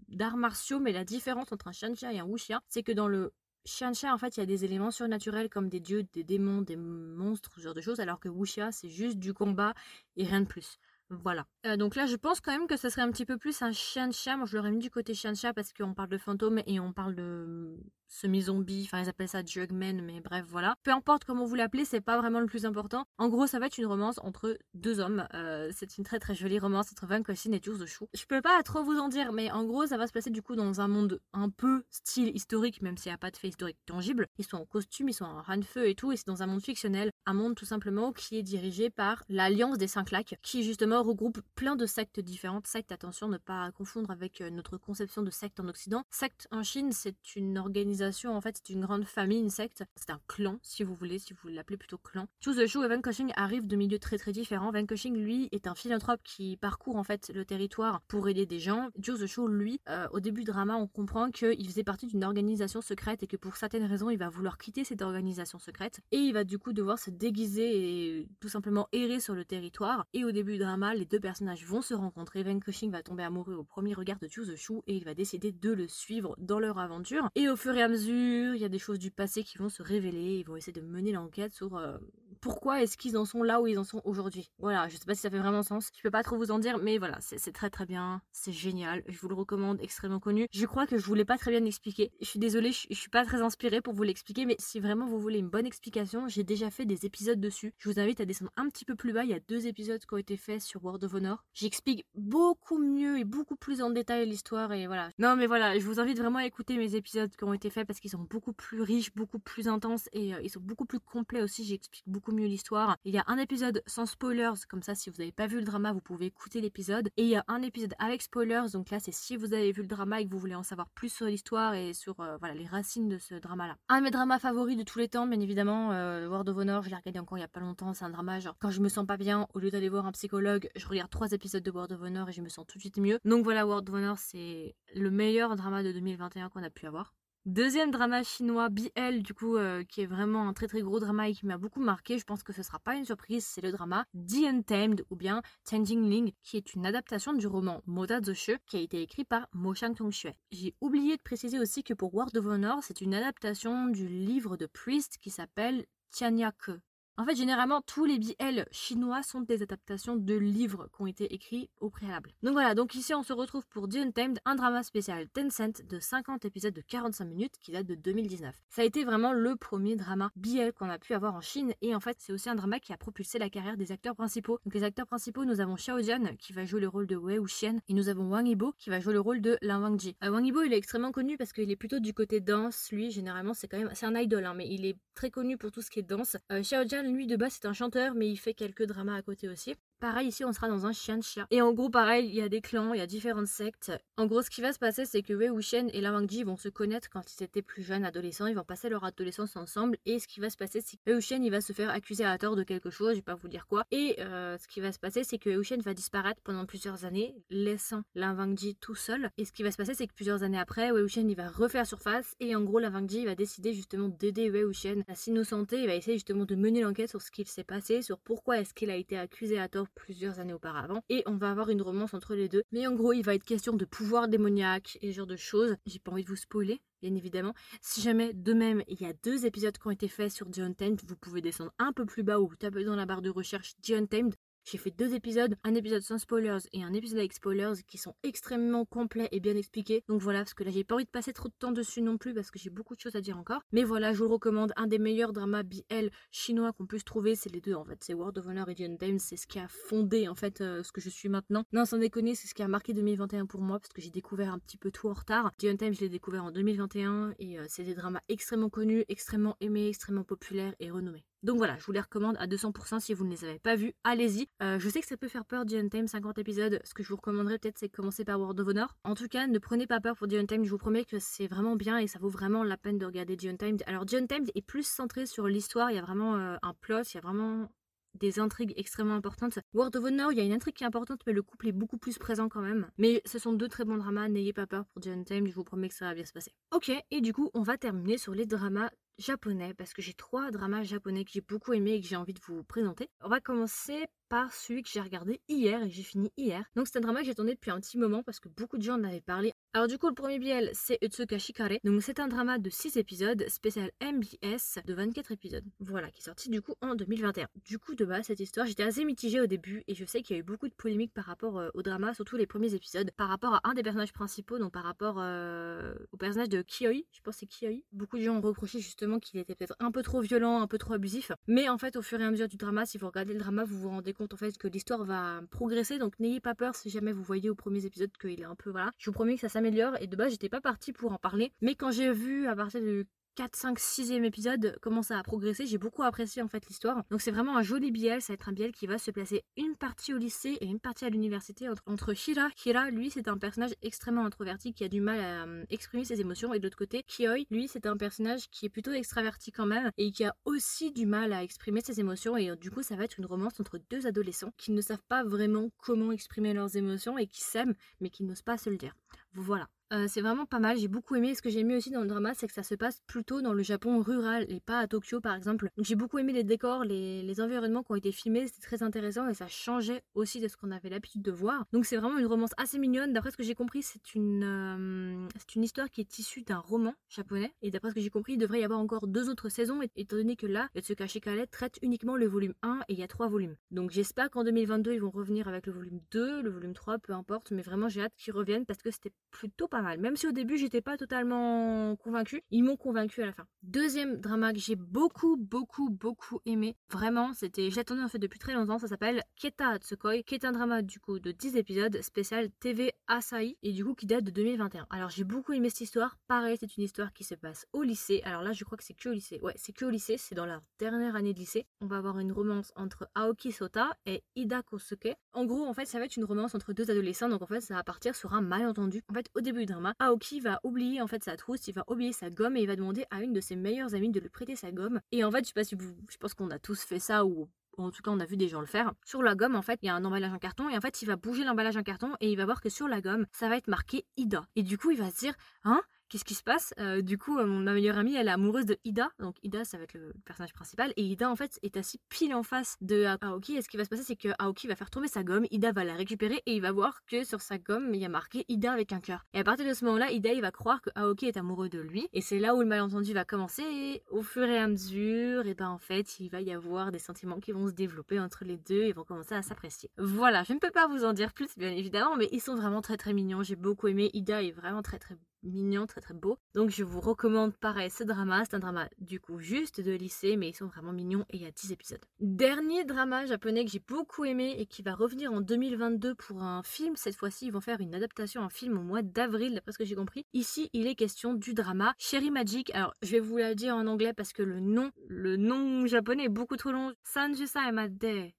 d'arts 0.09 0.37
martiaux. 0.37 0.79
Mais 0.79 0.91
la 0.91 1.03
différence 1.03 1.51
entre 1.51 1.67
un 1.67 1.71
Xianxia 1.71 2.11
et 2.11 2.19
un 2.19 2.25
Wuxia 2.25 2.61
c'est 2.67 2.81
que 2.81 2.91
dans 2.91 3.07
le 3.07 3.31
Xianxia 3.65 4.11
en 4.11 4.17
fait 4.17 4.37
il 4.37 4.39
y 4.39 4.43
a 4.43 4.47
des 4.47 4.65
éléments 4.65 4.91
surnaturels 4.91 5.49
comme 5.49 5.69
des 5.69 5.79
dieux, 5.79 6.03
des 6.13 6.23
démons, 6.23 6.63
des 6.63 6.77
monstres, 6.77 7.51
ce 7.55 7.61
genre 7.61 7.75
de 7.75 7.81
choses. 7.81 7.99
Alors 7.99 8.19
que 8.19 8.27
Wuxia 8.27 8.71
c'est 8.71 8.89
juste 8.89 9.19
du 9.19 9.35
combat 9.35 9.75
et 10.15 10.25
rien 10.25 10.41
de 10.41 10.47
plus. 10.47 10.79
Voilà. 11.09 11.45
Euh, 11.65 11.77
donc 11.77 11.95
là, 11.95 12.05
je 12.05 12.15
pense 12.17 12.41
quand 12.41 12.51
même 12.51 12.67
que 12.67 12.75
ce 12.75 12.89
serait 12.89 13.01
un 13.01 13.11
petit 13.11 13.25
peu 13.25 13.37
plus 13.37 13.61
un 13.61 13.71
chat. 13.71 14.35
Moi, 14.35 14.45
je 14.45 14.57
l'aurais 14.57 14.71
mis 14.71 14.79
du 14.79 14.89
côté 14.89 15.13
chat 15.13 15.53
parce 15.53 15.71
qu'on 15.71 15.93
parle 15.93 16.09
de 16.09 16.17
fantômes 16.17 16.61
et 16.67 16.81
on 16.81 16.91
parle 16.91 17.15
de 17.15 17.77
semi-zombie, 18.07 18.83
enfin 18.85 19.01
ils 19.01 19.09
appellent 19.09 19.27
ça 19.27 19.43
Jugman, 19.43 20.01
mais 20.01 20.21
bref 20.21 20.45
voilà. 20.47 20.75
Peu 20.83 20.91
importe 20.91 21.25
comment 21.25 21.45
vous 21.45 21.55
l'appelez, 21.55 21.85
c'est 21.85 22.01
pas 22.01 22.17
vraiment 22.17 22.39
le 22.39 22.45
plus 22.45 22.65
important. 22.65 23.05
En 23.17 23.29
gros, 23.29 23.47
ça 23.47 23.59
va 23.59 23.67
être 23.67 23.77
une 23.77 23.85
romance 23.85 24.19
entre 24.23 24.57
deux 24.73 24.99
hommes. 24.99 25.27
Euh, 25.33 25.71
c'est 25.75 25.97
une 25.97 26.03
très 26.03 26.19
très 26.19 26.35
jolie 26.35 26.59
romance 26.59 26.91
entre 26.91 27.05
Van 27.05 27.21
Kosin 27.21 27.51
et 27.51 27.61
Jules 27.61 27.77
de 27.77 27.85
Chou. 27.85 28.07
Je 28.13 28.25
peux 28.25 28.41
pas 28.41 28.61
trop 28.63 28.83
vous 28.83 28.97
en 28.97 29.09
dire, 29.09 29.31
mais 29.33 29.51
en 29.51 29.65
gros, 29.65 29.85
ça 29.87 29.97
va 29.97 30.07
se 30.07 30.13
passer 30.13 30.29
du 30.29 30.41
coup 30.41 30.55
dans 30.55 30.81
un 30.81 30.87
monde 30.87 31.19
un 31.33 31.49
peu 31.49 31.83
style 31.89 32.35
historique, 32.35 32.81
même 32.81 32.97
s'il 32.97 33.11
n'y 33.11 33.15
a 33.15 33.17
pas 33.17 33.31
de 33.31 33.37
fait 33.37 33.49
historique 33.49 33.79
tangible. 33.85 34.27
Ils 34.37 34.45
sont 34.45 34.57
en 34.57 34.65
costume, 34.65 35.09
ils 35.09 35.13
sont 35.13 35.25
en 35.25 35.41
ran 35.41 35.61
feu 35.61 35.89
et 35.89 35.95
tout, 35.95 36.11
et 36.11 36.17
c'est 36.17 36.27
dans 36.27 36.43
un 36.43 36.47
monde 36.47 36.61
fictionnel, 36.61 37.11
un 37.25 37.33
monde 37.33 37.55
tout 37.55 37.65
simplement 37.65 38.13
qui 38.13 38.37
est 38.37 38.43
dirigé 38.43 38.89
par 38.89 39.23
l'Alliance 39.29 39.77
des 39.77 39.87
Cinq 39.87 40.11
Lacs, 40.11 40.35
qui 40.41 40.63
justement 40.63 41.03
regroupe 41.03 41.39
plein 41.55 41.75
de 41.75 41.85
sectes 41.85 42.19
différentes. 42.19 42.67
Sectes, 42.67 42.91
attention, 42.91 43.27
ne 43.27 43.37
pas 43.37 43.71
confondre 43.71 44.11
avec 44.11 44.41
euh, 44.41 44.49
notre 44.49 44.77
conception 44.77 45.23
de 45.23 45.29
secte 45.29 45.59
en 45.59 45.67
Occident. 45.67 46.03
Secte 46.09 46.47
en 46.51 46.63
Chine, 46.63 46.91
c'est 46.91 47.35
une 47.35 47.57
organisation 47.57 47.96
en 48.01 48.41
fait, 48.41 48.57
c'est 48.57 48.73
une 48.73 48.81
grande 48.81 49.05
famille, 49.05 49.39
une 49.39 49.49
secte. 49.49 49.83
C'est 49.95 50.09
un 50.09 50.19
clan, 50.27 50.59
si 50.61 50.83
vous 50.83 50.93
voulez, 50.93 51.19
si 51.19 51.33
vous 51.33 51.49
l'appelez 51.49 51.77
plutôt 51.77 51.97
clan. 51.97 52.27
Chu 52.39 52.53
Zhe 52.53 52.75
et 52.75 52.87
Van 52.87 53.01
Koshing 53.01 53.31
arrivent 53.35 53.67
de 53.67 53.75
milieux 53.75 53.99
très 53.99 54.17
très 54.17 54.31
différents. 54.31 54.71
Van 54.71 54.85
Koshing, 54.85 55.15
lui, 55.15 55.49
est 55.51 55.67
un 55.67 55.75
philanthrope 55.75 56.21
qui 56.23 56.57
parcourt 56.57 56.95
en 56.95 57.03
fait 57.03 57.31
le 57.33 57.45
territoire 57.45 58.01
pour 58.07 58.27
aider 58.27 58.45
des 58.45 58.59
gens. 58.59 58.89
Chu 59.01 59.15
Zhe 59.17 59.37
lui, 59.47 59.79
euh, 59.89 60.07
au 60.11 60.19
début 60.19 60.43
du 60.43 60.51
drama, 60.51 60.75
on 60.75 60.87
comprend 60.87 61.31
qu'il 61.31 61.67
faisait 61.67 61.83
partie 61.83 62.07
d'une 62.07 62.23
organisation 62.23 62.81
secrète 62.81 63.23
et 63.23 63.27
que 63.27 63.37
pour 63.37 63.55
certaines 63.55 63.85
raisons, 63.85 64.09
il 64.09 64.17
va 64.17 64.29
vouloir 64.29 64.57
quitter 64.57 64.83
cette 64.83 65.01
organisation 65.01 65.59
secrète 65.59 65.99
et 66.11 66.17
il 66.17 66.33
va 66.33 66.43
du 66.43 66.57
coup 66.57 66.73
devoir 66.73 66.99
se 66.99 67.09
déguiser 67.09 68.19
et 68.19 68.27
tout 68.39 68.49
simplement 68.49 68.87
errer 68.91 69.19
sur 69.19 69.33
le 69.33 69.45
territoire. 69.45 70.05
Et 70.13 70.23
au 70.23 70.31
début 70.31 70.53
du 70.53 70.59
drama, 70.59 70.93
les 70.95 71.05
deux 71.05 71.19
personnages 71.19 71.65
vont 71.65 71.81
se 71.81 71.93
rencontrer. 71.93 72.43
Van 72.43 72.59
Koshing 72.59 72.91
va 72.91 73.03
tomber 73.03 73.23
amoureux 73.23 73.55
au 73.55 73.63
premier 73.63 73.93
regard 73.93 74.19
de 74.19 74.27
Chu 74.27 74.43
Zhe 74.45 74.71
et 74.87 74.95
il 74.95 75.05
va 75.05 75.13
décider 75.13 75.51
de 75.51 75.71
le 75.71 75.87
suivre 75.87 76.35
dans 76.39 76.59
leur 76.59 76.79
aventure. 76.79 77.29
Et 77.35 77.49
au 77.49 77.55
fur 77.55 77.75
et 77.75 77.81
à 77.81 77.86
mesure, 77.89 78.55
il 78.55 78.61
y 78.61 78.65
a 78.65 78.69
des 78.69 78.79
choses 78.79 78.99
du 78.99 79.11
passé 79.11 79.43
qui 79.43 79.57
vont 79.57 79.69
se 79.69 79.81
révéler, 79.81 80.39
ils 80.39 80.45
vont 80.45 80.55
essayer 80.55 80.73
de 80.73 80.85
mener 80.85 81.11
l'enquête 81.11 81.53
sur 81.53 81.77
euh, 81.77 81.97
pourquoi 82.41 82.81
est-ce 82.81 82.97
qu'ils 82.97 83.17
en 83.17 83.25
sont 83.25 83.43
là 83.43 83.61
où 83.61 83.67
ils 83.67 83.79
en 83.79 83.83
sont 83.83 84.01
aujourd'hui. 84.03 84.51
Voilà, 84.59 84.87
je 84.87 84.97
sais 84.97 85.05
pas 85.05 85.15
si 85.15 85.21
ça 85.21 85.29
fait 85.29 85.39
vraiment 85.39 85.63
sens, 85.63 85.89
je 85.95 86.01
peux 86.01 86.11
pas 86.11 86.23
trop 86.23 86.37
vous 86.37 86.51
en 86.51 86.59
dire, 86.59 86.77
mais 86.77 86.97
voilà, 86.97 87.17
c'est 87.21 87.51
très 87.51 87.69
très 87.69 87.85
bien, 87.85 88.21
c'est 88.31 88.51
génial, 88.51 89.03
je 89.07 89.17
vous 89.19 89.27
le 89.27 89.35
recommande, 89.35 89.79
extrêmement 89.81 90.19
connu. 90.19 90.47
Je 90.51 90.65
crois 90.65 90.87
que 90.87 90.97
je 90.97 91.05
voulais 91.05 91.25
pas 91.25 91.37
très 91.37 91.51
bien 91.51 91.59
l'expliquer, 91.59 92.11
je 92.21 92.25
suis 92.25 92.39
désolée, 92.39 92.71
je, 92.71 92.93
suis 92.93 93.09
pas 93.09 93.25
très 93.25 93.41
inspirée 93.41 93.81
pour 93.81 93.93
vous 93.93 94.03
l'expliquer, 94.03 94.45
mais 94.45 94.55
si 94.59 94.79
vraiment 94.79 95.05
vous 95.05 95.19
voulez 95.19 95.39
une 95.39 95.49
bonne 95.49 95.65
explication, 95.65 96.27
j'ai 96.27 96.43
déjà 96.43 96.69
fait 96.69 96.85
des 96.85 97.05
épisodes 97.05 97.39
dessus. 97.39 97.73
Je 97.77 97.89
vous 97.89 97.99
invite 97.99 98.21
à 98.21 98.25
descendre 98.25 98.51
un 98.55 98.69
petit 98.69 98.85
peu 98.85 98.95
plus 98.95 99.13
bas, 99.13 99.23
il 99.23 99.29
y 99.29 99.33
a 99.33 99.39
deux 99.39 99.67
épisodes 99.67 99.99
qui 99.99 100.13
ont 100.13 100.17
été 100.17 100.37
faits 100.37 100.61
sur 100.61 100.83
World 100.83 101.03
of 101.03 101.13
Honor. 101.13 101.43
J'explique 101.53 102.05
beaucoup 102.15 102.77
mieux 102.77 103.19
et 103.19 103.23
beaucoup 103.23 103.55
plus 103.55 103.81
en 103.81 103.89
détail 103.89 104.27
l'histoire 104.27 104.71
et 104.73 104.87
voilà. 104.87 105.09
Non 105.17 105.35
mais 105.35 105.47
voilà, 105.47 105.77
je 105.77 105.85
vous 105.85 105.99
invite 105.99 106.17
vraiment 106.17 106.39
à 106.39 106.45
écouter 106.45 106.77
mes 106.77 106.95
épisodes 106.95 107.35
qui 107.35 107.43
ont 107.43 107.53
été 107.53 107.69
faits 107.69 107.87
parce 107.87 107.99
qu'ils 107.99 108.11
sont 108.11 108.25
beaucoup 108.29 108.53
plus 108.53 108.81
riches, 108.81 109.13
beaucoup 109.13 109.39
plus 109.39 109.67
intenses 109.67 110.09
et 110.13 110.33
euh, 110.33 110.41
ils 110.43 110.49
sont 110.49 110.59
beaucoup 110.59 110.85
plus 110.85 110.99
complets 110.99 111.41
aussi, 111.41 111.63
j'explique 111.63 112.03
beaucoup 112.07 112.26
mieux 112.31 112.47
l'histoire. 112.47 112.97
Il 113.05 113.13
y 113.13 113.17
a 113.17 113.23
un 113.27 113.37
épisode 113.37 113.81
sans 113.85 114.05
spoilers, 114.05 114.53
comme 114.69 114.81
ça 114.81 114.95
si 114.95 115.09
vous 115.09 115.17
n'avez 115.17 115.31
pas 115.31 115.47
vu 115.47 115.57
le 115.57 115.63
drama, 115.63 115.91
vous 115.93 116.01
pouvez 116.01 116.27
écouter 116.27 116.61
l'épisode. 116.61 117.09
Et 117.17 117.23
il 117.23 117.29
y 117.29 117.35
a 117.35 117.43
un 117.47 117.61
épisode 117.61 117.93
avec 117.99 118.21
spoilers, 118.21 118.71
donc 118.73 118.89
là 118.89 118.99
c'est 118.99 119.13
si 119.13 119.35
vous 119.35 119.53
avez 119.53 119.71
vu 119.71 119.81
le 119.81 119.87
drama 119.87 120.21
et 120.21 120.25
que 120.25 120.31
vous 120.31 120.39
voulez 120.39 120.55
en 120.55 120.63
savoir 120.63 120.89
plus 120.89 121.13
sur 121.13 121.25
l'histoire 121.25 121.73
et 121.73 121.93
sur 121.93 122.19
euh, 122.19 122.37
voilà, 122.37 122.55
les 122.55 122.65
racines 122.65 123.09
de 123.09 123.17
ce 123.17 123.35
drama-là. 123.35 123.77
Un 123.89 123.99
de 123.99 124.03
mes 124.03 124.11
dramas 124.11 124.39
favoris 124.39 124.77
de 124.77 124.83
tous 124.83 124.99
les 124.99 125.07
temps, 125.07 125.27
bien 125.27 125.39
évidemment, 125.39 125.91
euh, 125.91 126.27
World 126.27 126.49
of 126.49 126.57
Honor, 126.57 126.83
je 126.83 126.89
l'ai 126.89 126.95
regardé 126.95 127.19
encore 127.19 127.37
il 127.37 127.41
y 127.41 127.45
a 127.45 127.47
pas 127.47 127.59
longtemps, 127.59 127.93
c'est 127.93 128.05
un 128.05 128.09
drama 128.09 128.39
genre 128.39 128.55
quand 128.59 128.71
je 128.71 128.81
me 128.81 128.89
sens 128.89 129.05
pas 129.05 129.17
bien, 129.17 129.47
au 129.53 129.59
lieu 129.59 129.71
d'aller 129.71 129.89
voir 129.89 130.05
un 130.05 130.11
psychologue, 130.11 130.69
je 130.75 130.87
regarde 130.87 131.09
trois 131.09 131.31
épisodes 131.31 131.63
de 131.63 131.71
World 131.71 131.91
of 131.91 132.01
Honor 132.01 132.29
et 132.29 132.33
je 132.33 132.41
me 132.41 132.49
sens 132.49 132.65
tout 132.67 132.77
de 132.77 132.81
suite 132.81 132.97
mieux. 132.97 133.19
Donc 133.25 133.43
voilà, 133.43 133.65
World 133.65 133.89
of 133.89 133.95
Honor 133.95 134.17
c'est 134.17 134.75
le 134.95 135.11
meilleur 135.11 135.55
drama 135.55 135.83
de 135.83 135.91
2021 135.91 136.49
qu'on 136.49 136.63
a 136.63 136.69
pu 136.69 136.87
avoir. 136.87 137.13
Deuxième 137.47 137.91
drama 137.91 138.23
chinois, 138.23 138.67
BL, 138.67 139.23
du 139.23 139.33
coup, 139.33 139.55
euh, 139.55 139.81
qui 139.85 140.01
est 140.01 140.05
vraiment 140.05 140.49
un 140.49 140.53
très 140.53 140.67
très 140.67 140.81
gros 140.81 140.99
drama 140.99 141.29
et 141.29 141.33
qui 141.33 141.45
m'a 141.45 141.57
beaucoup 141.57 141.79
marqué, 141.79 142.19
je 142.19 142.25
pense 142.25 142.43
que 142.43 142.51
ce 142.51 142.61
sera 142.61 142.77
pas 142.77 142.95
une 142.95 143.05
surprise, 143.05 143.45
c'est 143.45 143.61
le 143.61 143.71
drama 143.71 144.03
The 144.13 144.43
Untamed 144.47 145.05
ou 145.09 145.15
bien 145.15 145.41
Changing 145.69 146.09
Ling, 146.09 146.33
qui 146.43 146.57
est 146.57 146.73
une 146.73 146.85
adaptation 146.85 147.31
du 147.31 147.47
roman 147.47 147.81
Moda 147.85 148.21
Zoshe, 148.21 148.51
qui 148.65 148.75
a 148.75 148.81
été 148.81 149.01
écrit 149.01 149.23
par 149.23 149.47
Mo 149.53 149.73
Shang 149.73 149.95
Tongxue. 149.95 150.33
J'ai 150.51 150.75
oublié 150.81 151.15
de 151.15 151.21
préciser 151.21 151.57
aussi 151.57 151.85
que 151.85 151.93
pour 151.93 152.13
World 152.13 152.35
of 152.35 152.45
Honor, 152.47 152.79
c'est 152.81 152.99
une 152.99 153.13
adaptation 153.13 153.85
du 153.85 154.09
livre 154.09 154.57
de 154.57 154.65
Priest 154.65 155.17
qui 155.21 155.29
s'appelle 155.29 155.85
Tianyake. 156.09 156.71
En 157.19 157.25
fait, 157.25 157.35
généralement, 157.35 157.81
tous 157.81 158.05
les 158.05 158.19
BL 158.19 158.67
chinois 158.69 159.23
sont 159.23 159.41
des 159.41 159.63
adaptations 159.63 160.15
de 160.15 160.35
livres 160.35 160.87
qui 160.95 161.01
ont 161.01 161.07
été 161.07 161.33
écrits 161.33 161.67
au 161.81 161.89
préalable. 161.89 162.31
Donc 162.43 162.53
voilà, 162.53 162.75
donc 162.75 162.93
ici 162.93 163.11
on 163.15 163.23
se 163.23 163.33
retrouve 163.33 163.65
pour 163.69 163.89
The 163.89 163.95
Untamed, 163.95 164.39
un 164.45 164.53
drama 164.53 164.83
spécial 164.83 165.27
Tencent 165.29 165.81
de 165.89 165.99
50 165.99 166.45
épisodes 166.45 166.75
de 166.75 166.81
45 166.81 167.25
minutes 167.25 167.55
qui 167.59 167.71
date 167.71 167.87
de 167.87 167.95
2019. 167.95 168.55
Ça 168.69 168.83
a 168.83 168.85
été 168.85 169.03
vraiment 169.03 169.33
le 169.33 169.55
premier 169.55 169.95
drama 169.95 170.29
BL 170.35 170.73
qu'on 170.73 170.89
a 170.89 170.99
pu 170.99 171.15
avoir 171.15 171.33
en 171.33 171.41
Chine 171.41 171.73
et 171.81 171.95
en 171.95 171.99
fait 171.99 172.17
c'est 172.19 172.33
aussi 172.33 172.51
un 172.51 172.55
drama 172.55 172.79
qui 172.79 172.93
a 172.93 172.97
propulsé 172.97 173.39
la 173.39 173.49
carrière 173.49 173.77
des 173.77 173.91
acteurs 173.91 174.15
principaux. 174.15 174.59
Donc 174.63 174.75
les 174.75 174.83
acteurs 174.83 175.07
principaux, 175.07 175.43
nous 175.43 175.59
avons 175.59 175.73
Xiao 175.73 175.99
Jian 175.99 176.35
qui 176.37 176.53
va 176.53 176.65
jouer 176.65 176.81
le 176.81 176.87
rôle 176.87 177.07
de 177.07 177.15
Wei 177.15 177.39
Wuxian 177.39 177.79
et 177.89 177.95
nous 177.95 178.09
avou 178.09 178.29
Wang 178.29 178.47
Yibo 178.47 178.75
qui 178.77 178.91
va 178.91 178.99
jouer 178.99 179.13
le 179.13 179.21
rôle 179.21 179.41
de 179.41 179.57
Lan 179.63 179.81
Wangji. 179.81 180.15
Euh, 180.23 180.29
Wang 180.29 180.45
Yibo 180.45 180.61
il 180.61 180.73
est 180.73 180.77
extrêmement 180.77 181.11
connu 181.11 181.35
parce 181.35 181.51
qu'il 181.51 181.71
est 181.71 181.75
plutôt 181.75 181.99
du 181.99 182.13
côté 182.13 182.41
danse, 182.41 182.91
lui 182.91 183.09
généralement 183.09 183.55
c'est 183.55 183.67
quand 183.67 183.79
même 183.79 183.89
c'est 183.95 184.05
un 184.05 184.15
idol 184.15 184.45
hein, 184.45 184.53
mais 184.55 184.67
il 184.69 184.85
est 184.85 184.97
très 185.15 185.31
connu 185.31 185.57
pour 185.57 185.71
tout 185.71 185.81
ce 185.81 185.89
qui 185.89 185.99
est 185.99 186.03
danse. 186.03 186.37
Euh, 186.51 186.61
lui 187.07 187.27
de 187.27 187.35
base 187.35 187.53
c'est 187.53 187.67
un 187.67 187.73
chanteur 187.73 188.13
mais 188.15 188.29
il 188.29 188.37
fait 188.37 188.53
quelques 188.53 188.85
dramas 188.85 189.15
à 189.15 189.21
côté 189.21 189.47
aussi. 189.49 189.75
Pareil, 189.99 190.27
ici, 190.27 190.45
on 190.45 190.53
sera 190.53 190.67
dans 190.67 190.85
un 190.85 190.91
chien 190.91 191.17
de 191.17 191.23
chien. 191.23 191.47
Et 191.49 191.59
en 191.59 191.73
gros, 191.73 191.89
pareil, 191.89 192.27
il 192.27 192.35
y 192.35 192.41
a 192.41 192.49
des 192.49 192.61
clans, 192.61 192.93
il 192.93 192.99
y 192.99 193.01
a 193.01 193.07
différentes 193.07 193.47
sectes. 193.47 193.91
En 194.15 194.27
gros, 194.27 194.43
ce 194.43 194.51
qui 194.51 194.61
va 194.61 194.71
se 194.71 194.77
passer, 194.77 195.05
c'est 195.05 195.23
que 195.23 195.33
Wei 195.33 195.49
Wuxian 195.49 195.87
et 195.91 196.01
La 196.01 196.11
Wangji 196.11 196.43
vont 196.43 196.55
se 196.55 196.69
connaître 196.69 197.09
quand 197.09 197.23
ils 197.33 197.43
étaient 197.43 197.63
plus 197.63 197.81
jeunes, 197.81 198.05
adolescents. 198.05 198.45
Ils 198.45 198.55
vont 198.55 198.63
passer 198.63 198.89
leur 198.89 199.03
adolescence 199.03 199.55
ensemble. 199.55 199.97
Et 200.05 200.19
ce 200.19 200.27
qui 200.27 200.39
va 200.39 200.51
se 200.51 200.57
passer, 200.57 200.81
c'est 200.81 200.97
que 200.97 201.09
Wei 201.09 201.15
Wuxian, 201.15 201.41
il 201.41 201.49
va 201.49 201.61
se 201.61 201.73
faire 201.73 201.89
accuser 201.89 202.25
à 202.25 202.37
tort 202.37 202.55
de 202.55 202.61
quelque 202.61 202.91
chose. 202.91 203.13
Je 203.13 203.15
vais 203.15 203.21
pas 203.23 203.33
vous 203.33 203.47
dire 203.47 203.65
quoi. 203.65 203.85
Et 203.89 204.17
euh, 204.19 204.55
ce 204.59 204.67
qui 204.67 204.81
va 204.81 204.91
se 204.91 204.99
passer, 204.99 205.23
c'est 205.23 205.39
que 205.39 205.49
Wei 205.49 205.57
Wuxian 205.57 205.79
va 205.79 205.95
disparaître 205.95 206.41
pendant 206.43 206.67
plusieurs 206.67 207.03
années, 207.05 207.33
laissant 207.49 208.03
La 208.13 208.33
Wangji 208.35 208.75
tout 208.75 208.95
seul. 208.95 209.31
Et 209.39 209.45
ce 209.45 209.51
qui 209.51 209.63
va 209.63 209.71
se 209.71 209.77
passer, 209.77 209.95
c'est 209.95 210.05
que 210.05 210.13
plusieurs 210.13 210.43
années 210.43 210.59
après, 210.59 210.91
Wei 210.91 211.01
Wuxian, 211.01 211.27
il 211.27 211.35
va 211.35 211.49
refaire 211.49 211.87
surface. 211.87 212.35
Et 212.39 212.55
en 212.55 212.61
gros, 212.61 212.77
La 212.77 212.91
Wangji, 212.91 213.21
il 213.21 213.25
va 213.25 213.33
décider 213.33 213.73
justement 213.73 214.09
d'aider 214.09 214.51
Wei 214.51 214.63
Wuxian 214.63 215.01
à 215.07 215.15
s'innocenter. 215.15 215.81
Il 215.81 215.87
va 215.87 215.95
essayer 215.95 216.17
justement 216.17 216.45
de 216.45 216.53
mener 216.53 216.81
l'enquête 216.81 217.09
sur 217.09 217.23
ce 217.23 217.31
qu'il 217.31 217.47
s'est 217.47 217.63
passé, 217.63 218.03
sur 218.03 218.19
pourquoi 218.19 218.59
est-ce 218.59 218.75
qu'il 218.75 218.91
a 218.91 218.95
été 218.95 219.17
accusé 219.17 219.57
à 219.57 219.67
tort 219.67 219.86
plusieurs 219.95 220.39
années 220.39 220.53
auparavant 220.53 220.77
avant 220.77 221.01
et 221.09 221.23
on 221.25 221.35
va 221.35 221.49
avoir 221.49 221.69
une 221.69 221.81
romance 221.81 222.13
entre 222.13 222.35
les 222.35 222.49
deux. 222.49 222.63
Mais 222.71 222.85
en 222.87 222.93
gros, 222.93 223.13
il 223.13 223.23
va 223.23 223.35
être 223.35 223.43
question 223.43 223.73
de 223.73 223.85
pouvoir 223.85 224.27
démoniaque 224.27 224.97
et 225.01 225.11
genre 225.11 225.27
de 225.27 225.35
choses. 225.35 225.75
J'ai 225.85 225.99
pas 225.99 226.11
envie 226.11 226.23
de 226.23 226.29
vous 226.29 226.35
spoiler, 226.35 226.81
bien 227.01 227.15
évidemment. 227.15 227.53
Si 227.81 228.01
jamais 228.01 228.33
de 228.33 228.53
même 228.53 228.83
il 228.87 229.01
y 229.01 229.05
a 229.05 229.13
deux 229.23 229.45
épisodes 229.45 229.77
qui 229.77 229.87
ont 229.87 229.91
été 229.91 230.07
faits 230.07 230.31
sur 230.31 230.49
The 230.49 230.59
Untamed, 230.59 231.01
vous 231.05 231.15
pouvez 231.15 231.41
descendre 231.41 231.73
un 231.79 231.93
peu 231.93 232.05
plus 232.05 232.23
bas 232.23 232.39
ou 232.39 232.53
taper 232.55 232.83
dans 232.83 232.95
la 232.95 233.05
barre 233.05 233.21
de 233.21 233.29
recherche 233.29 233.73
The 233.81 233.91
Untamed. 233.91 234.35
J'ai 234.69 234.77
fait 234.77 234.91
deux 234.91 235.13
épisodes, 235.13 235.55
un 235.63 235.75
épisode 235.75 236.01
sans 236.01 236.17
spoilers 236.17 236.67
et 236.73 236.83
un 236.83 236.91
épisode 236.91 237.19
avec 237.19 237.31
spoilers 237.31 237.83
qui 237.87 237.97
sont 237.97 238.15
extrêmement 238.23 238.83
complets 238.83 239.29
et 239.31 239.39
bien 239.39 239.55
expliqués. 239.55 240.03
Donc 240.09 240.21
voilà, 240.21 240.39
parce 240.39 240.53
que 240.53 240.65
là 240.65 240.71
j'ai 240.71 240.83
pas 240.83 240.95
envie 240.95 241.05
de 241.05 241.09
passer 241.09 241.31
trop 241.31 241.47
de 241.47 241.53
temps 241.57 241.71
dessus 241.71 242.01
non 242.01 242.17
plus 242.17 242.33
parce 242.33 242.51
que 242.51 242.59
j'ai 242.59 242.69
beaucoup 242.69 242.93
de 242.93 242.99
choses 242.99 243.15
à 243.15 243.21
dire 243.21 243.37
encore. 243.37 243.61
Mais 243.71 243.85
voilà, 243.85 244.11
je 244.11 244.17
vous 244.17 244.25
le 244.25 244.33
recommande. 244.33 244.73
Un 244.75 244.87
des 244.87 244.99
meilleurs 244.99 245.31
dramas 245.31 245.63
BL 245.63 246.09
chinois 246.31 246.73
qu'on 246.73 246.85
puisse 246.85 247.05
trouver, 247.05 247.35
c'est 247.35 247.49
les 247.49 247.61
deux 247.61 247.75
en 247.75 247.85
fait. 247.85 247.97
C'est 248.01 248.13
World 248.13 248.37
of 248.39 248.47
Honor 248.47 248.67
et 248.67 248.75
The 248.75 248.81
Untamed. 248.81 249.21
C'est 249.21 249.37
ce 249.37 249.47
qui 249.47 249.57
a 249.57 249.69
fondé 249.69 250.27
en 250.27 250.35
fait 250.35 250.59
euh, 250.59 250.83
ce 250.83 250.91
que 250.91 250.99
je 250.99 251.09
suis 251.09 251.29
maintenant. 251.29 251.63
Non, 251.71 251.85
sans 251.85 251.97
déconner, 251.97 252.35
c'est 252.35 252.49
ce 252.49 252.53
qui 252.53 252.61
a 252.61 252.67
marqué 252.67 252.93
2021 252.93 253.45
pour 253.45 253.61
moi 253.61 253.79
parce 253.79 253.93
que 253.93 254.01
j'ai 254.01 254.11
découvert 254.11 254.51
un 254.51 254.59
petit 254.59 254.75
peu 254.75 254.91
tout 254.91 255.07
en 255.07 255.13
retard. 255.13 255.53
The 255.59 255.67
Untamed, 255.67 255.95
je 255.95 256.01
l'ai 256.01 256.09
découvert 256.09 256.43
en 256.43 256.51
2021 256.51 257.35
et 257.39 257.57
euh, 257.57 257.63
c'est 257.69 257.85
des 257.85 257.95
dramas 257.95 258.19
extrêmement 258.27 258.69
connus, 258.69 259.05
extrêmement 259.07 259.55
aimés, 259.61 259.87
extrêmement 259.87 260.25
populaires 260.25 260.75
et 260.81 260.91
renommés. 260.91 261.23
Donc 261.43 261.57
voilà, 261.57 261.77
je 261.77 261.85
vous 261.85 261.91
les 261.91 261.99
recommande 261.99 262.35
à 262.39 262.47
200% 262.47 262.99
si 262.99 263.13
vous 263.13 263.25
ne 263.25 263.31
les 263.31 263.43
avez 263.43 263.59
pas 263.59 263.75
vus. 263.75 263.93
Allez-y. 264.03 264.47
Euh, 264.61 264.79
je 264.79 264.89
sais 264.89 265.01
que 265.01 265.07
ça 265.07 265.17
peut 265.17 265.27
faire 265.27 265.45
peur 265.45 265.65
The 265.65 265.73
Untamed 265.73 266.09
50 266.09 266.37
épisodes. 266.39 266.79
Ce 266.83 266.93
que 266.93 267.03
je 267.03 267.09
vous 267.09 267.15
recommanderais 267.15 267.59
peut-être 267.59 267.77
c'est 267.77 267.87
de 267.87 267.95
commencer 267.95 268.25
par 268.25 268.39
World 268.39 268.59
of 268.59 268.67
Honor. 268.67 268.95
En 269.03 269.15
tout 269.15 269.27
cas, 269.27 269.47
ne 269.47 269.59
prenez 269.59 269.87
pas 269.87 270.01
peur 270.01 270.15
pour 270.15 270.27
The 270.27 270.33
Untamed. 270.33 270.65
Je 270.65 270.71
vous 270.71 270.77
promets 270.77 271.05
que 271.05 271.19
c'est 271.19 271.47
vraiment 271.47 271.75
bien 271.75 271.99
et 271.99 272.07
ça 272.07 272.19
vaut 272.19 272.29
vraiment 272.29 272.63
la 272.63 272.77
peine 272.77 272.97
de 272.97 273.05
regarder 273.05 273.37
The 273.37 273.45
Untamed. 273.45 273.83
Alors 273.85 274.05
The 274.05 274.15
Untamed 274.15 274.51
est 274.55 274.61
plus 274.61 274.87
centré 274.87 275.25
sur 275.25 275.47
l'histoire. 275.47 275.91
Il 275.91 275.95
y 275.95 275.99
a 275.99 276.01
vraiment 276.01 276.35
euh, 276.35 276.57
un 276.63 276.73
plot, 276.73 277.03
il 277.03 277.15
y 277.15 277.17
a 277.17 277.21
vraiment 277.21 277.69
des 278.17 278.39
intrigues 278.39 278.73
extrêmement 278.75 279.15
importantes. 279.15 279.59
World 279.73 279.95
of 279.95 280.05
Honor, 280.05 280.31
il 280.31 280.37
y 280.37 280.41
a 280.41 280.43
une 280.43 280.53
intrigue 280.53 280.73
qui 280.73 280.83
est 280.83 280.87
importante, 280.87 281.21
mais 281.25 281.33
le 281.33 281.41
couple 281.41 281.67
est 281.67 281.71
beaucoup 281.71 281.97
plus 281.97 282.17
présent 282.17 282.49
quand 282.49 282.61
même. 282.61 282.87
Mais 282.97 283.21
ce 283.25 283.39
sont 283.39 283.53
deux 283.53 283.67
très 283.67 283.85
bons 283.85 283.97
dramas, 283.97 284.27
n'ayez 284.27 284.53
pas 284.53 284.67
peur 284.67 284.85
pour 284.87 285.01
The 285.01 285.07
Untamed, 285.07 285.47
je 285.47 285.53
vous 285.53 285.63
promets 285.63 285.89
que 285.89 285.95
ça 285.95 286.05
va 286.05 286.13
bien 286.13 286.25
se 286.25 286.33
passer. 286.33 286.51
Ok, 286.71 286.91
et 287.11 287.21
du 287.21 287.33
coup, 287.33 287.49
on 287.53 287.61
va 287.61 287.77
terminer 287.77 288.17
sur 288.17 288.33
les 288.33 288.45
dramas 288.45 288.89
japonais, 289.17 289.73
parce 289.73 289.93
que 289.93 290.01
j'ai 290.01 290.13
trois 290.13 290.51
dramas 290.51 290.83
japonais 290.83 291.25
que 291.25 291.31
j'ai 291.31 291.41
beaucoup 291.41 291.73
aimés 291.73 291.93
et 291.93 292.01
que 292.01 292.07
j'ai 292.07 292.15
envie 292.15 292.33
de 292.33 292.39
vous 292.47 292.63
présenter. 292.63 293.09
On 293.21 293.29
va 293.29 293.39
commencer 293.39 294.05
par 294.29 294.53
celui 294.53 294.83
que 294.83 294.89
j'ai 294.89 295.01
regardé 295.01 295.41
hier 295.47 295.83
et 295.83 295.89
j'ai 295.89 296.03
fini 296.03 296.31
hier. 296.37 296.65
Donc 296.75 296.87
c'est 296.87 296.97
un 296.97 297.01
drama 297.01 297.21
que 297.21 297.25
j'attendais 297.25 297.53
depuis 297.53 297.71
un 297.71 297.79
petit 297.79 297.97
moment 297.97 298.23
parce 298.23 298.39
que 298.39 298.49
beaucoup 298.49 298.77
de 298.77 298.83
gens 298.83 298.99
en 298.99 299.03
avaient 299.03 299.21
parlé. 299.21 299.53
Alors 299.73 299.87
du 299.87 299.97
coup 299.97 300.07
le 300.07 300.13
premier 300.13 300.39
biel 300.39 300.69
c'est 300.73 300.97
Utsuka 301.03 301.37
Shikare. 301.37 301.77
Donc 301.83 302.01
c'est 302.01 302.19
un 302.19 302.27
drama 302.27 302.57
de 302.57 302.69
6 302.69 302.97
épisodes 302.97 303.45
spécial 303.49 303.91
MBS 304.01 304.81
de 304.85 304.93
24 304.93 305.33
épisodes. 305.33 305.63
Voilà 305.79 306.09
qui 306.09 306.21
est 306.21 306.25
sorti 306.25 306.49
du 306.49 306.61
coup 306.61 306.73
en 306.81 306.95
2021. 306.95 307.47
Du 307.65 307.77
coup 307.77 307.93
de 307.93 308.05
base 308.05 308.25
cette 308.25 308.39
histoire 308.39 308.65
j'étais 308.65 308.83
assez 308.83 309.03
mitigée 309.03 309.41
au 309.41 309.45
début 309.45 309.83
et 309.87 309.93
je 309.93 310.05
sais 310.05 310.21
qu'il 310.21 310.35
y 310.35 310.37
a 310.37 310.39
eu 310.39 310.43
beaucoup 310.43 310.67
de 310.67 310.73
polémiques 310.73 311.13
par 311.13 311.25
rapport 311.25 311.59
euh, 311.59 311.69
au 311.73 311.83
drama, 311.83 312.13
surtout 312.13 312.37
les 312.37 312.47
premiers 312.47 312.73
épisodes, 312.73 313.11
par 313.17 313.27
rapport 313.27 313.55
à 313.55 313.61
un 313.65 313.73
des 313.73 313.83
personnages 313.83 314.13
principaux, 314.13 314.57
donc 314.57 314.71
par 314.71 314.83
rapport 314.83 315.17
euh, 315.19 315.93
au 316.11 316.17
personnage 316.17 316.49
de 316.49 316.63
Kioi, 316.63 317.03
je 317.11 317.21
pense 317.21 317.35
c'est 317.35 317.45
Kioi. 317.45 317.83
Beaucoup 317.91 318.17
de 318.17 318.23
gens 318.23 318.37
ont 318.37 318.41
reproché 318.41 318.79
justement 318.79 319.19
qu'il 319.19 319.39
était 319.39 319.53
peut-être 319.53 319.75
un 319.79 319.91
peu 319.91 320.01
trop 320.01 320.21
violent, 320.21 320.61
un 320.61 320.67
peu 320.67 320.77
trop 320.77 320.93
abusif. 320.93 321.31
Mais 321.47 321.67
en 321.69 321.77
fait 321.77 321.97
au 321.97 322.01
fur 322.01 322.19
et 322.21 322.23
à 322.23 322.31
mesure 322.31 322.47
du 322.47 322.57
drama, 322.57 322.85
si 322.85 322.97
vous 322.97 323.07
regardez 323.07 323.33
le 323.33 323.39
drama 323.39 323.65
vous 323.65 323.77
vous 323.77 323.89
rendez 323.89 324.13
compte 324.13 324.33
en 324.33 324.37
fait 324.37 324.57
que 324.57 324.67
l'histoire 324.67 325.03
va 325.03 325.41
progresser 325.51 325.99
donc 325.99 326.19
n'ayez 326.19 326.39
pas 326.39 326.55
peur 326.55 326.73
si 326.73 326.89
jamais 326.89 327.11
vous 327.11 327.23
voyez 327.23 327.49
au 327.49 327.55
premier 327.55 327.85
épisode 327.85 328.11
qu'il 328.17 328.39
est 328.39 328.45
un 328.45 328.55
peu 328.55 328.71
voilà. 328.71 328.91
Je 328.97 329.09
vous 329.09 329.13
promets 329.13 329.35
que 329.35 329.41
ça 329.41 329.49
et 329.65 330.07
de 330.07 330.15
base 330.15 330.31
j'étais 330.31 330.49
pas 330.49 330.61
partie 330.61 330.93
pour 330.93 331.11
en 331.11 331.17
parler 331.17 331.51
mais 331.61 331.75
quand 331.75 331.91
j'ai 331.91 332.11
vu 332.11 332.47
à 332.47 332.55
partir 332.55 332.81
du 332.81 333.07
4, 333.37 333.55
5, 333.55 333.77
6e 333.77 334.23
épisode 334.23 334.75
comment 334.81 335.03
ça 335.03 335.19
a 335.19 335.21
progressé. 335.21 335.67
J'ai 335.67 335.77
beaucoup 335.77 336.01
apprécié 336.01 336.41
en 336.41 336.47
fait 336.47 336.65
l'histoire. 336.65 337.03
Donc 337.11 337.21
c'est 337.21 337.29
vraiment 337.29 337.55
un 337.55 337.61
joli 337.61 337.91
biel. 337.91 338.19
Ça 338.19 338.33
va 338.33 338.33
être 338.33 338.49
un 338.49 338.51
biel 338.51 338.71
qui 338.71 338.87
va 338.87 338.97
se 338.97 339.11
placer 339.11 339.43
une 339.57 339.75
partie 339.75 340.11
au 340.11 340.17
lycée 340.17 340.57
et 340.59 340.65
une 340.65 340.79
partie 340.79 341.05
à 341.05 341.09
l'université 341.09 341.69
entre, 341.69 341.83
entre 341.85 342.15
Hira. 342.27 342.49
Hira, 342.65 342.89
lui, 342.89 343.11
c'est 343.11 343.27
un 343.27 343.37
personnage 343.37 343.75
extrêmement 343.83 344.25
introverti 344.25 344.73
qui 344.73 344.83
a 344.83 344.87
du 344.87 345.01
mal 345.01 345.19
à 345.19 345.43
euh, 345.43 345.63
exprimer 345.69 346.03
ses 346.03 346.19
émotions. 346.19 346.51
Et 346.51 346.57
de 346.57 346.63
l'autre 346.63 346.79
côté, 346.79 347.03
Kioi, 347.03 347.45
lui, 347.51 347.67
c'est 347.67 347.85
un 347.85 347.95
personnage 347.95 348.49
qui 348.49 348.65
est 348.65 348.69
plutôt 348.69 348.91
extraverti 348.91 349.51
quand 349.51 349.67
même 349.67 349.91
et 349.99 350.11
qui 350.11 350.23
a 350.23 350.35
aussi 350.45 350.91
du 350.91 351.05
mal 351.05 351.31
à 351.31 351.43
exprimer 351.43 351.81
ses 351.81 351.99
émotions. 351.99 352.37
Et 352.37 352.49
euh, 352.49 352.55
du 352.55 352.71
coup, 352.71 352.81
ça 352.81 352.95
va 352.95 353.03
être 353.03 353.19
une 353.19 353.27
romance 353.27 353.59
entre 353.59 353.79
deux 353.91 354.07
adolescents 354.07 354.51
qui 354.57 354.71
ne 354.71 354.81
savent 354.81 355.05
pas 355.09 355.23
vraiment 355.23 355.69
comment 355.77 356.11
exprimer 356.11 356.55
leurs 356.55 356.75
émotions 356.75 357.19
et 357.19 357.27
qui 357.27 357.41
s'aiment 357.41 357.75
mais 358.01 358.09
qui 358.09 358.23
n'osent 358.23 358.41
pas 358.41 358.57
se 358.57 358.71
le 358.71 358.77
dire. 358.77 358.95
Voilà. 359.37 359.67
Euh, 359.93 360.05
c'est 360.09 360.21
vraiment 360.21 360.45
pas 360.45 360.59
mal, 360.59 360.77
j'ai 360.77 360.89
beaucoup 360.89 361.15
aimé. 361.15 361.33
Ce 361.33 361.41
que 361.41 361.49
j'ai 361.49 361.59
aimé 361.59 361.75
aussi 361.77 361.91
dans 361.91 362.01
le 362.01 362.07
drama, 362.07 362.33
c'est 362.33 362.47
que 362.47 362.53
ça 362.53 362.63
se 362.63 362.75
passe 362.75 363.01
plutôt 363.07 363.41
dans 363.41 363.53
le 363.53 363.63
Japon 363.63 364.01
rural 364.01 364.45
et 364.49 364.59
pas 364.59 364.79
à 364.79 364.87
Tokyo 364.87 365.21
par 365.21 365.35
exemple. 365.35 365.69
J'ai 365.77 365.95
beaucoup 365.95 366.17
aimé 366.17 366.33
les 366.33 366.43
décors, 366.43 366.83
les, 366.83 367.37
environnements 367.39 367.83
qui 367.83 367.91
ont 367.91 367.95
été 367.95 368.11
filmés, 368.11 368.47
c'était 368.47 368.65
très 368.65 368.81
intéressant 368.81 369.29
et 369.29 369.35
ça 369.35 369.47
changeait 369.47 370.01
aussi 370.15 370.39
de 370.39 370.47
ce 370.47 370.57
qu'on 370.57 370.71
avait 370.71 370.89
l'habitude 370.89 371.21
de 371.21 371.31
voir. 371.31 371.65
Donc 371.71 371.85
c'est 371.85 371.97
vraiment 371.97 372.17
une 372.17 372.25
romance 372.25 372.49
assez 372.57 372.79
mignonne. 372.79 373.13
D'après 373.13 373.29
ce 373.29 373.37
que 373.37 373.43
j'ai 373.43 373.53
compris, 373.53 373.83
c'est 373.83 374.15
une, 374.15 374.43
euh, 374.43 375.27
une 375.55 375.63
histoire 375.63 375.89
qui 375.89 376.01
est 376.01 376.19
issue 376.19 376.41
d'un 376.41 376.57
roman 376.57 376.95
japonais. 377.09 377.53
Et 377.61 377.69
d'après 377.69 377.91
ce 377.91 377.95
que 377.95 378.01
j'ai 378.01 378.09
compris, 378.09 378.33
il 378.33 378.37
devrait 378.37 378.61
y 378.61 378.63
avoir 378.63 378.79
encore 378.79 379.07
deux 379.07 379.29
autres 379.29 379.49
saisons, 379.49 379.81
étant 379.95 380.15
donné 380.15 380.35
que 380.35 380.47
là, 380.47 380.69
Yatsuka 380.73 381.07
Kale 381.07 381.47
traite 381.47 381.77
uniquement 381.83 382.15
le 382.15 382.27
volume 382.27 382.53
1 382.63 382.79
et 382.87 382.93
il 382.93 382.99
y 382.99 383.03
a 383.03 383.07
trois 383.07 383.27
volumes. 383.27 383.55
Donc 383.69 383.91
j'espère 383.91 384.31
qu'en 384.31 384.43
2022, 384.43 384.93
ils 384.93 385.01
vont 385.01 385.11
revenir 385.11 385.47
avec 385.47 385.67
le 385.67 385.73
volume 385.73 385.99
2, 386.11 386.41
le 386.41 386.49
volume 386.49 386.73
3, 386.73 386.97
peu 386.97 387.13
importe. 387.13 387.51
Mais 387.51 387.61
vraiment, 387.61 387.87
j'ai 387.87 388.01
hâte 388.01 388.13
qu'ils 388.17 388.33
reviennent 388.33 388.65
parce 388.65 388.81
que 388.81 388.91
c'était 388.91 389.13
plutôt 389.31 389.67
pas 389.67 389.76
mal. 389.81 389.99
Même 389.99 390.15
si 390.15 390.27
au 390.27 390.31
début 390.31 390.57
j'étais 390.57 390.81
pas 390.81 390.97
totalement 390.97 391.95
convaincue, 391.97 392.41
ils 392.51 392.63
m'ont 392.63 392.77
convaincue 392.77 393.21
à 393.21 393.27
la 393.27 393.33
fin. 393.33 393.45
Deuxième 393.63 394.17
drama 394.17 394.53
que 394.53 394.59
j'ai 394.59 394.75
beaucoup, 394.75 395.37
beaucoup, 395.37 395.89
beaucoup 395.89 396.39
aimé. 396.45 396.75
Vraiment, 396.89 397.33
c'était, 397.33 397.69
j'attendais 397.69 398.01
en 398.01 398.07
fait 398.07 398.19
depuis 398.19 398.39
très 398.39 398.53
longtemps. 398.53 398.79
Ça 398.79 398.87
s'appelle 398.87 399.23
Keta 399.35 399.69
Hatsukoi, 399.69 400.23
qui 400.23 400.35
est 400.35 400.45
un 400.45 400.51
drama 400.51 400.81
du 400.81 400.99
coup 400.99 401.19
de 401.19 401.31
10 401.31 401.57
épisodes 401.57 402.01
spécial 402.01 402.49
TV 402.59 402.93
Asahi 403.07 403.57
et 403.63 403.71
du 403.71 403.83
coup 403.83 403.93
qui 403.93 404.05
date 404.05 404.23
de 404.23 404.31
2021. 404.31 404.87
Alors 404.89 405.09
j'ai 405.09 405.23
beaucoup 405.23 405.53
aimé 405.53 405.69
cette 405.69 405.81
histoire. 405.81 406.17
Pareil, 406.27 406.57
c'est 406.59 406.77
une 406.77 406.83
histoire 406.83 407.13
qui 407.13 407.23
se 407.23 407.35
passe 407.35 407.65
au 407.73 407.83
lycée. 407.83 408.21
Alors 408.23 408.41
là, 408.41 408.53
je 408.53 408.63
crois 408.63 408.77
que 408.77 408.83
c'est 408.83 408.93
que 408.93 409.09
au 409.09 409.13
lycée. 409.13 409.39
Ouais, 409.41 409.53
c'est 409.55 409.73
que 409.73 409.85
au 409.85 409.89
lycée. 409.89 410.17
C'est 410.17 410.35
dans 410.35 410.45
la 410.45 410.61
dernière 410.79 411.15
année 411.15 411.33
de 411.33 411.39
lycée. 411.39 411.65
On 411.81 411.87
va 411.87 411.97
avoir 411.97 412.19
une 412.19 412.31
romance 412.31 412.71
entre 412.75 413.07
Aoki 413.15 413.51
Sota 413.51 413.95
et 414.05 414.23
Ida 414.35 414.61
Kosuke. 414.63 415.15
En 415.33 415.45
gros, 415.45 415.65
en 415.65 415.73
fait, 415.73 415.85
ça 415.85 415.99
va 415.99 416.05
être 416.05 416.17
une 416.17 416.25
romance 416.25 416.55
entre 416.55 416.73
deux 416.73 416.89
adolescents. 416.89 417.29
Donc 417.29 417.41
en 417.41 417.47
fait, 417.47 417.61
ça 417.61 417.75
va 417.75 417.83
partir 417.83 418.15
sur 418.15 418.33
un 418.33 418.41
malentendu. 418.41 419.03
En 419.09 419.13
fait, 419.13 419.29
au 419.35 419.41
début 419.41 419.66
Aoki 419.99 420.39
va 420.39 420.59
oublier 420.63 421.01
en 421.01 421.07
fait 421.07 421.23
sa 421.23 421.35
trousse, 421.37 421.67
il 421.67 421.73
va 421.73 421.83
oublier 421.87 422.13
sa 422.13 422.29
gomme 422.29 422.57
et 422.57 422.61
il 422.61 422.67
va 422.67 422.75
demander 422.75 423.05
à 423.11 423.21
une 423.21 423.33
de 423.33 423.41
ses 423.41 423.55
meilleures 423.55 423.95
amies 423.95 424.11
de 424.11 424.19
lui 424.19 424.29
prêter 424.29 424.55
sa 424.55 424.71
gomme. 424.71 425.01
Et 425.11 425.23
en 425.23 425.31
fait, 425.31 425.39
je 425.39 425.47
sais 425.47 425.53
pas 425.53 425.63
si 425.63 425.75
vous, 425.75 425.95
je 426.09 426.17
pense 426.17 426.33
qu'on 426.33 426.51
a 426.51 426.59
tous 426.59 426.81
fait 426.83 426.99
ça 426.99 427.25
ou 427.25 427.49
en 427.77 427.91
tout 427.91 428.01
cas 428.01 428.11
on 428.11 428.19
a 428.19 428.25
vu 428.25 428.37
des 428.37 428.47
gens 428.47 428.59
le 428.59 428.65
faire. 428.65 428.91
Sur 429.05 429.21
la 429.21 429.35
gomme 429.35 429.55
en 429.55 429.61
fait 429.61 429.79
il 429.83 429.87
y 429.87 429.89
a 429.89 429.95
un 429.95 430.03
emballage 430.03 430.33
en 430.33 430.39
carton 430.39 430.69
et 430.69 430.77
en 430.77 430.81
fait 430.81 431.01
il 431.01 431.05
va 431.05 431.15
bouger 431.15 431.43
l'emballage 431.43 431.77
en 431.77 431.83
carton 431.83 432.13
et 432.19 432.31
il 432.31 432.35
va 432.35 432.45
voir 432.45 432.61
que 432.61 432.69
sur 432.69 432.87
la 432.87 433.01
gomme 433.01 433.25
ça 433.31 433.49
va 433.49 433.57
être 433.57 433.67
marqué 433.67 434.05
Ida. 434.17 434.47
Et 434.55 434.63
du 434.63 434.77
coup 434.77 434.91
il 434.91 434.97
va 434.97 435.11
se 435.11 435.19
dire 435.19 435.33
hein? 435.63 435.81
Qu'est-ce 436.09 436.25
qui 436.25 436.33
se 436.33 436.43
passe? 436.43 436.73
Euh, 436.79 437.01
Du 437.01 437.17
coup, 437.17 437.37
euh, 437.37 437.45
ma 437.45 437.73
meilleure 437.73 437.97
amie, 437.97 438.15
elle 438.15 438.27
est 438.27 438.31
amoureuse 438.31 438.65
de 438.65 438.77
Ida. 438.83 439.09
Donc 439.19 439.35
Ida, 439.43 439.65
ça 439.65 439.77
va 439.77 439.83
être 439.83 439.93
le 439.93 440.13
personnage 440.25 440.53
principal. 440.53 440.93
Et 440.97 441.03
Ida, 441.03 441.29
en 441.29 441.35
fait, 441.35 441.59
est 441.63 441.77
assis 441.77 441.99
pile 442.09 442.33
en 442.33 442.43
face 442.43 442.77
de 442.81 443.05
Aoki. 443.21 443.57
Et 443.57 443.61
ce 443.61 443.69
qui 443.69 443.77
va 443.77 443.83
se 443.83 443.89
passer, 443.89 444.03
c'est 444.03 444.15
que 444.15 444.29
Aoki 444.39 444.67
va 444.67 444.75
faire 444.75 444.89
tomber 444.89 445.07
sa 445.07 445.23
gomme. 445.23 445.45
Ida 445.51 445.71
va 445.71 445.83
la 445.83 445.93
récupérer 445.95 446.41
et 446.45 446.55
il 446.55 446.61
va 446.61 446.71
voir 446.71 447.01
que 447.05 447.23
sur 447.23 447.41
sa 447.41 447.57
gomme, 447.57 447.93
il 447.93 447.99
y 447.99 448.05
a 448.05 448.09
marqué 448.09 448.45
Ida 448.47 448.71
avec 448.71 448.93
un 448.93 448.99
cœur. 448.99 449.25
Et 449.33 449.39
à 449.39 449.43
partir 449.43 449.67
de 449.67 449.73
ce 449.73 449.85
moment-là, 449.85 450.11
Ida, 450.11 450.33
il 450.33 450.41
va 450.41 450.51
croire 450.51 450.81
que 450.81 450.89
Aoki 450.95 451.27
est 451.27 451.37
amoureux 451.37 451.69
de 451.69 451.79
lui. 451.79 452.07
Et 452.13 452.21
c'est 452.21 452.39
là 452.39 452.55
où 452.55 452.61
le 452.61 452.67
malentendu 452.67 453.13
va 453.13 453.25
commencer. 453.25 453.63
Et 453.63 454.03
au 454.09 454.21
fur 454.21 454.43
et 454.43 454.57
à 454.57 454.67
mesure, 454.67 455.45
et 455.45 455.53
ben 455.53 455.69
en 455.69 455.77
fait, 455.79 456.19
il 456.19 456.29
va 456.29 456.41
y 456.41 456.51
avoir 456.51 456.91
des 456.91 456.99
sentiments 456.99 457.39
qui 457.39 457.51
vont 457.51 457.67
se 457.67 457.73
développer 457.73 458.19
entre 458.19 458.45
les 458.45 458.57
deux. 458.57 458.85
Ils 458.85 458.93
vont 458.93 459.03
commencer 459.03 459.35
à 459.35 459.41
s'apprécier. 459.41 459.89
Voilà, 459.97 460.43
je 460.43 460.53
ne 460.53 460.59
peux 460.59 460.71
pas 460.71 460.87
vous 460.87 461.03
en 461.03 461.13
dire 461.13 461.33
plus, 461.33 461.57
bien 461.57 461.71
évidemment, 461.71 462.15
mais 462.15 462.29
ils 462.31 462.41
sont 462.41 462.55
vraiment 462.55 462.81
très 462.81 462.97
très 462.97 463.13
mignons. 463.13 463.43
J'ai 463.43 463.55
beaucoup 463.55 463.87
aimé. 463.87 464.09
Ida 464.13 464.43
est 464.43 464.51
vraiment 464.51 464.81
très 464.81 464.99
très 464.99 465.15
mignon, 465.43 465.85
très 465.87 466.01
très 466.01 466.13
beau. 466.13 466.37
Donc 466.53 466.69
je 466.69 466.83
vous 466.83 466.99
recommande 466.99 467.55
pareil 467.55 467.89
ce 467.89 468.03
drama. 468.03 468.43
C'est 468.45 468.55
un 468.55 468.59
drama 468.59 468.89
du 468.99 469.19
coup 469.19 469.39
juste 469.39 469.81
de 469.81 469.91
lycée, 469.91 470.37
mais 470.37 470.49
ils 470.49 470.55
sont 470.55 470.67
vraiment 470.67 470.93
mignons 470.93 471.25
et 471.29 471.37
il 471.37 471.43
y 471.43 471.45
a 471.45 471.51
10 471.51 471.71
épisodes. 471.71 472.03
Dernier 472.19 472.83
drama 472.83 473.25
japonais 473.25 473.65
que 473.65 473.71
j'ai 473.71 473.83
beaucoup 473.87 474.25
aimé 474.25 474.55
et 474.57 474.65
qui 474.65 474.81
va 474.81 474.95
revenir 474.95 475.31
en 475.31 475.41
2022 475.41 476.15
pour 476.15 476.41
un 476.43 476.63
film. 476.63 476.95
Cette 476.95 477.15
fois-ci, 477.15 477.47
ils 477.47 477.51
vont 477.51 477.61
faire 477.61 477.79
une 477.79 477.95
adaptation 477.95 478.41
en 478.41 478.49
film 478.49 478.77
au 478.77 478.83
mois 478.83 479.01
d'avril, 479.01 479.53
d'après 479.53 479.71
ce 479.71 479.77
que 479.77 479.85
j'ai 479.85 479.95
compris. 479.95 480.25
Ici, 480.33 480.69
il 480.73 480.87
est 480.87 480.95
question 480.95 481.33
du 481.33 481.53
drama 481.53 481.93
Cherry 481.97 482.31
Magic. 482.31 482.73
Alors 482.73 482.93
je 483.01 483.11
vais 483.11 483.19
vous 483.19 483.37
la 483.37 483.55
dire 483.55 483.75
en 483.75 483.87
anglais 483.87 484.13
parce 484.13 484.33
que 484.33 484.43
le 484.43 484.59
nom, 484.59 484.91
le 485.07 485.37
nom 485.37 485.85
japonais 485.85 486.25
est 486.25 486.29
beaucoup 486.29 486.57
trop 486.57 486.71
long. 486.71 486.93
Sanjusai 487.03 487.71
Made 487.71 488.33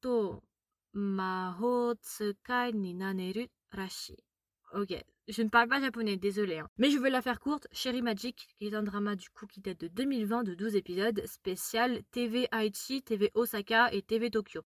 to 0.00 0.42
Maho 0.94 1.94
Tsukai 1.94 2.72
ni 2.72 2.94
Naneru 2.94 3.48
Rashi. 3.72 4.16
Ok, 4.72 4.92
je 5.28 5.42
ne 5.42 5.48
parle 5.48 5.68
pas 5.68 5.80
japonais, 5.80 6.16
désolé. 6.16 6.58
Hein. 6.58 6.68
Mais 6.78 6.90
je 6.90 6.98
veux 6.98 7.08
la 7.08 7.22
faire 7.22 7.40
courte. 7.40 7.66
Cherry 7.72 8.02
Magic, 8.02 8.48
qui 8.58 8.66
est 8.66 8.74
un 8.74 8.82
drama 8.82 9.16
du 9.16 9.30
coup 9.30 9.46
qui 9.46 9.60
date 9.60 9.80
de 9.80 9.88
2020 9.88 10.44
de 10.44 10.54
12 10.54 10.76
épisodes, 10.76 11.22
spécial 11.26 12.02
TV 12.10 12.48
Aichi, 12.52 13.02
TV 13.02 13.30
Osaka 13.34 13.92
et 13.92 14.02
TV 14.02 14.30
Tokyo. 14.30 14.62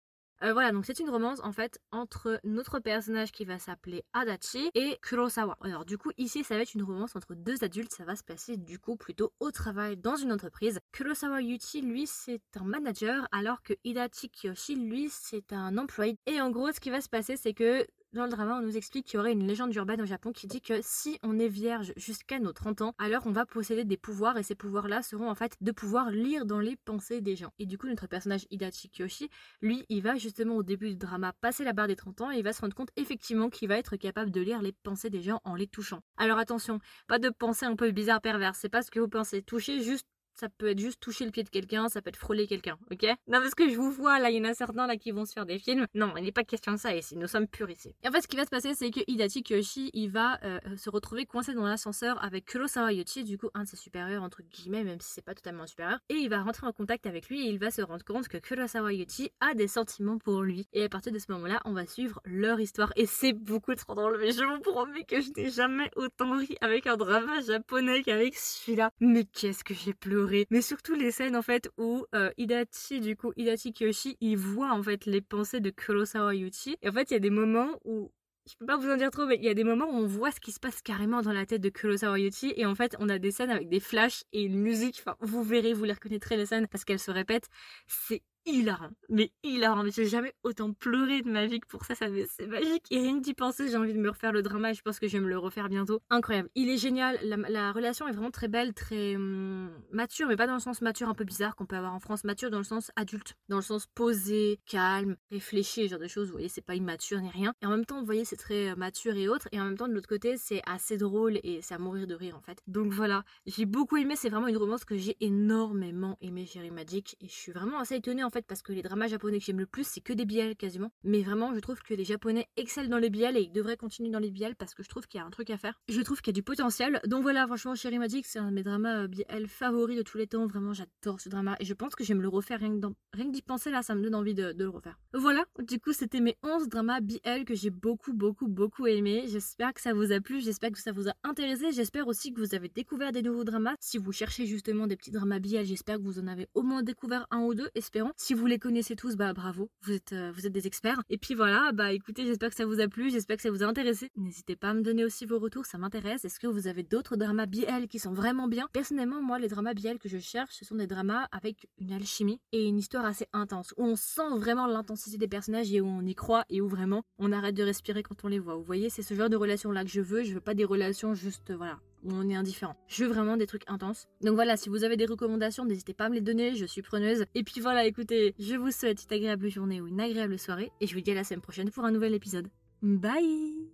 Euh, 0.43 0.53
voilà, 0.53 0.73
donc 0.73 0.85
c'est 0.85 0.99
une 0.99 1.09
romance 1.09 1.41
en 1.43 1.53
fait 1.53 1.81
entre 1.93 2.41
notre 2.45 2.81
personnage 2.81 3.31
qui 3.31 3.45
va 3.45 3.59
s'appeler 3.59 4.05
Adachi 4.13 4.71
et 4.75 4.99
Kurosawa. 5.01 5.57
Alors 5.63 5.85
du 5.85 5.97
coup 5.97 6.11
ici 6.19 6.43
ça 6.43 6.57
va 6.57 6.63
être 6.63 6.75
une 6.75 6.83
romance 6.83 7.15
entre 7.15 7.35
deux 7.35 7.63
adultes, 7.63 7.93
ça 7.93 8.05
va 8.05 8.17
se 8.17 8.25
passer 8.25 8.57
du 8.57 8.79
coup 8.79 8.97
plutôt 8.97 9.33
au 9.39 9.53
travail 9.53 9.97
dans 9.97 10.17
une 10.17 10.33
entreprise. 10.33 10.81
Kurosawa 10.93 11.41
Yuchi 11.41 11.83
lui 11.83 12.07
c'est 12.07 12.43
un 12.57 12.65
manager 12.65 13.27
alors 13.31 13.63
que 13.63 13.75
Hidachi 13.85 14.29
Kiyoshi 14.29 14.75
lui 14.75 15.09
c'est 15.09 15.53
un 15.53 15.79
employé. 15.79 16.19
Et 16.27 16.41
en 16.41 16.51
gros 16.51 16.73
ce 16.73 16.81
qui 16.81 16.91
va 16.91 17.01
se 17.01 17.09
passer 17.09 17.37
c'est 17.37 17.55
que 17.55 17.87
dans 18.15 18.25
le 18.25 18.31
drama, 18.31 18.59
on 18.59 18.63
nous 18.63 18.77
explique 18.77 19.07
qu'il 19.07 19.17
y 19.17 19.21
aurait 19.21 19.33
une 19.33 19.47
légende 19.47 19.75
urbaine 19.75 20.01
au 20.01 20.07
Japon 20.07 20.33
qui 20.33 20.47
dit 20.47 20.61
que 20.61 20.81
si 20.83 21.19
on 21.23 21.39
est 21.39 21.49
vierge 21.49 21.93
jusqu'à 21.97 22.39
nos 22.39 22.53
30 22.53 22.83
ans, 22.83 22.95
alors 22.99 23.27
on 23.27 23.33
va 23.33 23.45
posséder 23.45 23.85
des 23.85 23.97
pouvoirs 23.97 24.39
et 24.39 24.43
ces 24.43 24.55
pouvoirs-là 24.55 25.03
seront 25.03 25.29
en 25.29 25.35
fait 25.35 25.57
de 25.61 25.73
pouvoir 25.73 26.11
lire 26.11 26.47
dans 26.47 26.61
les 26.61 26.77
pensées 26.77 27.21
des 27.21 27.37
gens. 27.37 27.53
Et 27.59 27.67
du 27.67 27.77
coup, 27.77 27.89
notre 27.89 28.07
personnage 28.07 28.47
Hidachi 28.51 28.89
Kyoshi, 28.89 29.29
lui, 29.61 29.85
il 29.89 30.01
va 30.01 30.15
justement 30.15 30.57
au 30.57 30.63
début 30.63 30.91
du 30.91 30.97
drama 30.97 31.33
passer 31.41 31.65
la 31.65 31.73
barre 31.73 31.89
des 31.89 31.97
30 31.97 32.21
ans 32.21 32.31
et 32.31 32.39
il 32.39 32.45
va 32.45 32.53
se 32.53 32.61
rendre 32.61 32.75
compte 32.75 32.91
effectivement 32.97 33.51
qu'il 33.51 33.69
va 33.69 33.77
être 33.77 33.97
capable 33.97 34.31
de 34.31 34.41
lire 34.41 34.63
les 34.63 34.73
pensées 34.73 35.11
des 35.11 35.23
gens 35.23 35.41
en 35.45 35.57
les 35.57 35.67
touchant. 35.67 36.01
Alors 36.17 36.39
attention, 36.39 36.79
pas 37.09 37.19
de 37.19 37.31
pensée 37.31 37.67
un 37.67 37.77
peu 37.77 37.91
bizarre 37.91 38.21
perverse, 38.21 38.59
c'est 38.61 38.69
pas 38.69 38.83
ce 38.83 38.91
que 38.91 39.01
vous 39.01 39.09
pensez. 39.09 39.43
Toucher 39.43 39.83
juste 39.83 40.07
ça 40.35 40.49
peut 40.49 40.69
être 40.69 40.79
juste 40.79 41.01
toucher 41.01 41.25
le 41.25 41.31
pied 41.31 41.43
de 41.43 41.49
quelqu'un, 41.49 41.89
ça 41.89 42.03
peut 42.03 42.09
être 42.09 42.17
frôler 42.17 42.47
quelqu'un, 42.47 42.79
ok? 42.91 43.05
Non, 43.29 43.41
parce 43.41 43.55
que 43.55 43.69
je 43.69 43.77
vous 43.77 43.91
vois, 43.91 44.19
là, 44.19 44.31
il 44.31 44.37
y 44.37 44.41
en 44.41 44.51
a 44.51 44.55
certains 44.55 44.87
là 44.87 44.97
qui 44.97 45.11
vont 45.11 45.25
se 45.25 45.33
faire 45.33 45.47
des 45.47 45.59
films. 45.59 45.87
Non, 45.95 46.13
il 46.17 46.25
n'est 46.25 46.33
pas 46.33 46.45
question 46.45 46.73
de 46.73 46.77
ça 46.77 46.95
ici, 46.95 47.17
nous 47.17 47.29
sommes 47.29 47.47
purs 47.47 47.71
ici. 47.71 47.95
En 48.07 48.11
fait, 48.11 48.21
ce 48.21 48.29
qui 48.29 48.37
va 48.37 48.45
se 48.45 48.51
passer, 48.51 48.75
c'est 48.75 48.91
que 48.91 49.01
Hidachi 49.07 49.43
Kyoshi, 49.43 49.91
il 49.95 50.11
va 50.11 50.39
euh, 50.45 50.59
se 50.77 50.91
retrouver 50.91 51.27
coincé 51.27 51.55
dans 51.55 51.65
l'ascenseur 51.65 52.23
avec 52.23 52.45
Kurosawa 52.47 52.93
Yoshi, 52.93 53.25
du 53.25 53.39
coup, 53.39 53.49
un 53.55 53.63
de 53.63 53.69
ses 53.69 53.77
supérieurs, 53.77 54.23
entre 54.23 54.43
guillemets, 54.43 54.85
même 54.85 55.01
si 55.01 55.13
c'est 55.13 55.25
pas 55.25 55.35
totalement 55.35 55.67
supérieur. 55.67 55.99
Et 56.09 56.15
il 56.15 56.29
va 56.29 56.43
rentrer 56.43 56.67
en 56.67 56.73
contact 56.73 57.07
avec 57.07 57.29
lui 57.29 57.47
et 57.47 57.51
il 57.51 57.59
va 57.59 57.71
se 57.71 57.83
rendre 57.83 58.05
compte 58.05 58.29
que 58.29 58.39
Kurosawa 58.39 58.93
Yoshi 58.93 59.31
a 59.41 59.55
des 59.55 59.69
sentiments 59.69 60.19
pour 60.19 60.43
lui. 60.43 60.67
Et 60.73 60.85
à 60.85 60.89
partir 60.89 61.13
de 61.13 61.19
ce 61.19 61.31
moment-là, 61.33 61.61
on 61.65 61.73
va 61.73 61.87
suivre 61.87 62.21
leur 62.25 62.61
histoire. 62.61 62.93
Et 62.97 63.07
c'est 63.07 63.33
beaucoup 63.33 63.75
trop 63.75 63.95
drôle, 63.95 64.19
mais 64.19 64.33
je 64.33 64.45
vous 64.45 64.61
promets 64.61 65.05
que 65.05 65.21
je 65.21 65.31
n'ai 65.37 65.51
jamais 65.51 65.91
autant 65.97 66.37
ri 66.37 66.57
avec 66.61 66.87
un 66.87 66.97
drama 66.97 67.41
japonais 67.41 68.03
qu'avec 68.03 68.37
celui-là. 68.37 68.91
Mais 69.01 69.25
qu'est-ce 69.25 69.65
que 69.65 69.75
j'ai 69.75 69.95
pleuré 69.95 70.24
Mais 70.51 70.63
surtout 70.63 70.95
les 70.95 71.11
scènes 71.11 71.37
en 71.37 71.43
fait 71.43 71.71
où 71.79 72.05
euh, 72.15 72.31
Hidachi, 72.37 73.01
du 73.01 73.17
coup, 73.17 73.33
Hidachi 73.37 73.73
Kyoshi, 73.73 74.17
il 74.21 74.37
voit 74.37 74.73
en 74.73 74.83
fait 74.83 75.07
les 75.07 75.21
pensées 75.21 75.61
de 75.61 75.71
Kurosawa 75.71 76.35
Yuchi. 76.35 76.77
Et 76.83 76.89
en 76.89 76.93
fait, 76.93 77.11
il 77.11 77.15
y 77.15 77.17
a 77.17 77.21
des 77.21 77.31
moments 77.31 77.79
où 77.85 78.13
je 78.47 78.55
peux 78.59 78.67
pas 78.67 78.77
vous 78.77 78.91
en 78.91 78.97
dire 78.97 79.11
trop, 79.11 79.25
mais 79.25 79.37
il 79.37 79.45
y 79.45 79.49
a 79.49 79.55
des 79.55 79.65
moments 79.65 79.87
où 79.87 79.95
on 79.95 80.07
voit 80.07 80.31
ce 80.31 80.41
qui 80.41 80.53
se 80.53 80.61
passe 80.61 80.83
carrément 80.83 81.23
dans 81.23 81.33
la 81.33 81.47
tête 81.47 81.63
de 81.63 81.71
Kurosawa 81.71 82.19
Yuchi. 82.19 82.53
Et 82.57 82.67
en 82.67 82.75
fait, 82.75 82.95
on 82.99 83.09
a 83.09 83.19
des 83.19 83.31
scènes 83.31 83.51
avec 83.51 83.69
des 83.69 83.81
flashs 83.81 84.25
et 84.33 84.43
une 84.43 84.59
musique. 84.59 85.03
Vous 85.21 85.43
verrez, 85.43 85.73
vous 85.73 85.85
les 85.85 85.95
reconnaîtrez 85.95 86.37
les 86.37 86.47
scènes 86.47 86.69
parce 86.69 86.85
qu'elles 86.85 86.99
se 86.99 87.11
répètent. 87.11 87.49
C'est 87.87 88.23
hilarant. 88.47 88.91
Mais 89.09 89.33
hilarant. 89.43 89.83
Mais 89.83 89.91
j'ai 89.91 90.07
jamais 90.07 90.35
autant 90.43 90.73
pleuré 90.73 91.23
de 91.23 91.31
ma 91.31 91.47
vie 91.47 91.61
pour 91.69 91.85
ça. 91.85 91.95
ça 91.95 92.07
c'est 92.29 92.47
magique. 92.47 92.87
Et 92.91 93.01
rien 93.01 93.19
que 93.19 93.25
d'y 93.25 93.35
penser, 93.35 93.69
j'ai 93.69 93.77
envie 93.77 93.93
de 93.93 93.99
me 93.99 94.11
refaire 94.11 94.33
le 94.33 94.43
drama 94.43 94.71
et 94.71 94.75
je 94.75 94.83
pense 94.83 94.99
que 94.99 95.09
je 95.09 95.17
vais 95.17 95.25
me 95.25 95.29
le 95.29 95.39
refaire 95.39 95.69
bientôt. 95.69 96.01
Incroyable. 96.11 96.49
Il 96.55 96.69
est 96.69 96.77
génial. 96.77 97.19
La, 97.23 97.73
relation 97.73 98.07
est 98.09 98.13
vraiment 98.13 98.31
très 98.31 98.49
belle, 98.49 98.75
très 98.75 99.17
hum, 99.17 99.71
mature, 99.91 100.29
mais 100.29 100.37
pas 100.37 100.47
dans 100.47 100.55
le 100.55 100.61
sens 100.61 100.81
mature 100.81 101.09
un 101.09 101.15
peu 101.15 101.25
bizarre 101.25 101.57
qu'on 101.57 101.67
peut 101.67 101.77
avoir 101.77 101.95
en 101.95 102.01
France. 102.01 102.25
Mature 102.25 102.51
dans 102.51 102.59
le 102.59 102.65
sens 102.65 102.91
adulte. 102.97 103.35
Dans 103.49 103.57
le 103.57 103.63
sens 103.63 103.87
posé, 103.87 104.61
calme, 104.67 105.17
réfléchi, 105.31 105.89
genre 105.89 105.99
de 105.99 106.09
choses. 106.09 106.29
Vous 106.29 106.35
voyez, 106.35 106.49
c'est 106.49 106.65
pas 106.65 106.75
immature 106.75 107.21
ni 107.21 107.31
rien. 107.31 107.55
Et 107.63 107.67
en 107.67 107.71
même 107.71 107.85
temps, 107.85 108.01
vous 108.01 108.07
voyez, 108.07 108.25
c'est 108.25 108.37
très 108.37 108.71
euh, 108.71 108.77
mature 108.77 109.17
et 109.17 109.29
autre. 109.29 109.49
Et 109.53 109.61
en 109.61 109.65
même 109.65 109.77
temps, 109.77 109.89
de 109.89 109.93
l'autre 109.93 110.09
côté, 110.09 110.37
c'est 110.37 110.63
assez 110.67 110.97
drôle 110.97 111.39
et 111.43 111.61
c'est 111.63 111.75
à 111.75 111.79
mourir 111.79 112.07
de 112.07 112.15
rire 112.15 112.37
en 112.37 112.41
fait. 112.41 112.59
Donc 112.67 112.93
voilà. 112.93 113.25
J'ai 113.47 113.67
beaucoup 113.67 113.97
aimé. 113.97 114.15
C'est 114.17 114.29
vraiment 114.29 114.49
une 114.49 114.57
romance 114.57 114.85
que 114.85 114.97
j'ai 114.97 115.17
énormément 115.21 116.19
aimé, 116.21 116.47
Chérie 116.47 116.71
Magic. 116.71 117.17
Et 117.21 117.29
je 117.29 117.33
suis 117.33 117.53
vraiment 117.53 117.79
assez 117.79 117.97
étonnée 117.97 118.25
en 118.25 118.31
fait 118.35 118.47
parce 118.47 118.63
que 118.63 118.73
les 118.73 118.83
dramas 118.83 119.07
japonais 119.07 119.39
que 119.39 119.45
j'aime 119.45 119.61
le 119.61 119.67
plus, 119.67 119.87
c'est 119.87 120.01
que 120.01 120.13
des 120.13 120.25
BL 120.25 120.57
quasiment. 120.57 120.91
Mais 121.05 121.23
vraiment, 121.23 121.55
je 121.55 121.61
trouve 121.61 121.81
que 121.81 121.95
les 121.95 122.05
japonais 122.05 122.47
excellent 122.57 122.89
dans 122.89 122.99
les 122.99 123.11
BL 123.11 123.37
et 123.37 123.43
ils 123.43 123.53
devraient 123.53 123.77
continuer 123.77 124.11
dans 124.11 124.19
les 124.19 124.31
BL 124.31 124.55
parce 124.57 124.75
que 124.75 124.83
je 124.83 124.89
trouve 124.89 125.07
qu'il 125.07 125.19
y 125.19 125.23
a 125.23 125.27
un 125.27 125.31
truc 125.31 125.51
à 125.51 125.57
faire. 125.57 125.81
Je 125.89 126.01
trouve 126.01 126.21
qu'il 126.21 126.33
y 126.33 126.35
a 126.35 126.39
du 126.41 126.43
potentiel. 126.43 127.01
Donc 127.07 127.23
voilà, 127.23 127.47
franchement, 127.47 127.75
Cherry 127.75 127.99
Magic, 127.99 128.27
c'est 128.27 128.39
un 128.39 128.51
de 128.51 128.55
mes 128.55 128.63
dramas 128.63 129.05
euh, 129.05 129.09
BL 129.09 129.47
favoris 129.47 129.97
de 129.97 130.03
tous 130.03 130.19
les 130.19 130.27
temps. 130.27 130.47
Vraiment, 130.47 130.73
j'adore 130.73 131.21
ce 131.21 131.29
drama 131.29 131.57
et 131.61 131.65
je 131.65 131.75
pense 131.75 131.95
que 131.95 132.05
je 132.05 132.09
vais 132.09 132.15
me 132.15 132.23
le 132.23 132.29
refaire 132.29 132.59
rien 132.59 132.79
que, 132.79 133.31
d'y 133.31 133.43
penser 133.43 133.71
là, 133.71 133.83
ça 133.83 133.95
me 133.95 134.03
donne 134.03 134.15
envie 134.15 134.35
de, 134.35 134.55
le 134.57 134.69
refaire. 134.69 134.99
Voilà, 135.13 135.45
du 135.61 135.79
coup, 135.79 135.93
c'était 135.93 136.21
mes 136.21 136.37
11 136.43 136.69
dramas 136.69 137.01
BL 137.01 137.45
que 137.47 137.55
j'ai 137.55 137.71
beaucoup, 137.71 138.13
beaucoup, 138.13 138.49
beaucoup 138.49 138.87
aimé. 138.87 139.25
J'espère 139.29 139.73
que 139.73 139.81
ça 139.81 139.95
vous 139.95 140.13
a 140.13 140.21
plu, 140.21 140.41
j'espère 140.41 140.73
que 140.73 140.81
ça 140.81 140.93
vous 140.93 141.09
a 141.09 141.15
intéressé. 141.23 141.73
J'espère 141.73 142.09
aussi 142.09 142.33
que 142.33 142.41
vous 142.41 142.55
avez 142.55 142.69
découvert 142.69 143.13
des 143.13 143.23
nouveaux 143.23 143.45
dramas. 143.45 143.75
Si 143.81 143.99
vous 143.99 144.13
cherchez 144.13 144.47
justement 144.47 144.87
des 144.87 144.97
petits 144.97 145.11
dramas 145.11 145.39
BL, 145.39 145.65
j'espère 145.65 145.99
que 145.99 146.03
vous 146.03 146.19
en 146.19 146.27
avez 146.27 146.49
au 146.55 146.63
moins 146.63 146.83
découvert 146.83 147.27
un 147.31 147.43
ou 147.43 147.55
deux, 147.55 147.71
espérons. 147.75 148.13
Si 148.27 148.33
vous 148.33 148.47
les 148.47 148.59
connaissez 148.59 148.97
tous, 148.97 149.17
bah 149.17 149.35
bravo, 149.35 149.69
vous 149.83 149.93
êtes, 149.93 150.15
euh, 150.15 150.33
vous 150.35 150.47
êtes 150.47 150.53
des 150.55 150.67
experts. 150.67 151.03
Et 151.11 151.19
puis 151.19 151.35
voilà, 151.35 151.73
bah 151.73 151.93
écoutez, 151.93 152.25
j'espère 152.25 152.49
que 152.49 152.55
ça 152.55 152.65
vous 152.65 152.81
a 152.81 152.89
plu, 152.89 153.11
j'espère 153.11 153.37
que 153.37 153.43
ça 153.43 153.51
vous 153.51 153.63
a 153.63 153.67
intéressé. 153.67 154.11
N'hésitez 154.17 154.57
pas 154.57 154.71
à 154.71 154.73
me 154.73 154.81
donner 154.81 155.05
aussi 155.05 155.27
vos 155.27 155.39
retours, 155.39 155.67
ça 155.67 155.77
m'intéresse. 155.77 156.25
Est-ce 156.25 156.41
que 156.41 156.47
vous 156.47 156.67
avez 156.67 156.83
d'autres 156.83 157.17
dramas 157.17 157.45
BL 157.45 157.87
qui 157.87 157.99
sont 157.99 158.15
vraiment 158.15 158.49
bien? 158.49 158.67
Personnellement, 158.73 159.21
moi, 159.21 159.39
les 159.39 159.49
dramas 159.49 159.75
BL 159.75 159.99
que 159.99 160.09
je 160.09 160.17
cherche, 160.17 160.55
ce 160.55 160.65
sont 160.65 160.77
des 160.77 160.87
dramas 160.87 161.29
avec 161.33 161.69
une 161.77 161.93
alchimie 161.93 162.41
et 162.53 162.67
une 162.67 162.79
histoire 162.79 163.05
assez 163.05 163.27
intense, 163.35 163.75
où 163.77 163.85
on 163.85 163.95
sent 163.95 164.39
vraiment 164.39 164.67
l'intensité 164.67 165.19
des 165.19 165.29
personnages 165.29 165.71
et 165.75 165.83
où 165.83 165.87
on 165.87 166.01
y 166.01 166.15
croit 166.15 166.47
et 166.49 166.63
où 166.63 166.67
vraiment 166.67 167.03
on 167.19 167.31
arrête 167.31 167.55
de 167.55 167.63
respirer 167.63 168.03
quand 168.03 168.25
on 168.25 168.29
les 168.29 168.39
voit. 168.39 168.57
Vous 168.57 168.65
voyez, 168.65 168.89
c'est 168.89 169.03
ce 169.03 169.13
genre 169.13 169.29
de 169.29 169.37
relation 169.37 169.71
là 169.71 169.85
que 169.85 169.91
je 169.91 170.01
veux. 170.01 170.23
Je 170.23 170.33
veux 170.33 170.41
pas 170.41 170.55
des 170.55 170.65
relations 170.65 171.13
juste, 171.13 171.53
voilà, 171.53 171.79
on 172.05 172.29
est 172.29 172.35
indifférent. 172.35 172.77
Je 172.89 173.05
veux 173.05 173.11
vraiment 173.11 173.37
des 173.37 173.47
trucs 173.47 173.69
intenses. 173.69 174.07
Donc 174.23 174.35
voilà, 174.35 174.57
si 174.57 174.69
vous 174.69 174.85
avez 174.85 174.97
des 174.97 175.07
recommandations, 175.07 175.65
n'hésitez 175.65 175.95
pas 175.95 176.07
à 176.07 176.09
me 176.09 176.15
les 176.15 176.21
donner, 176.21 176.55
je 176.55 176.67
suis 176.67 176.83
preneuse. 176.83 177.25
Et 177.35 177.45
puis 177.45 177.61
voilà, 177.61 177.85
écoutez, 177.85 178.35
je 178.39 178.55
vous 178.55 178.71
souhaite 178.71 179.05
une 179.05 179.17
agréable 179.17 179.49
journée 179.49 179.81
ou 179.81 179.87
une 179.87 180.01
agréable 180.01 180.39
soirée, 180.39 180.71
et 180.81 180.87
je 180.87 180.95
vous 180.95 181.01
dis 181.01 181.11
à 181.11 181.15
la 181.15 181.25
semaine 181.25 181.41
prochaine 181.41 181.71
pour 181.71 181.85
un 181.85 181.91
nouvel 181.91 182.15
épisode. 182.15 182.49
Bye 182.83 183.74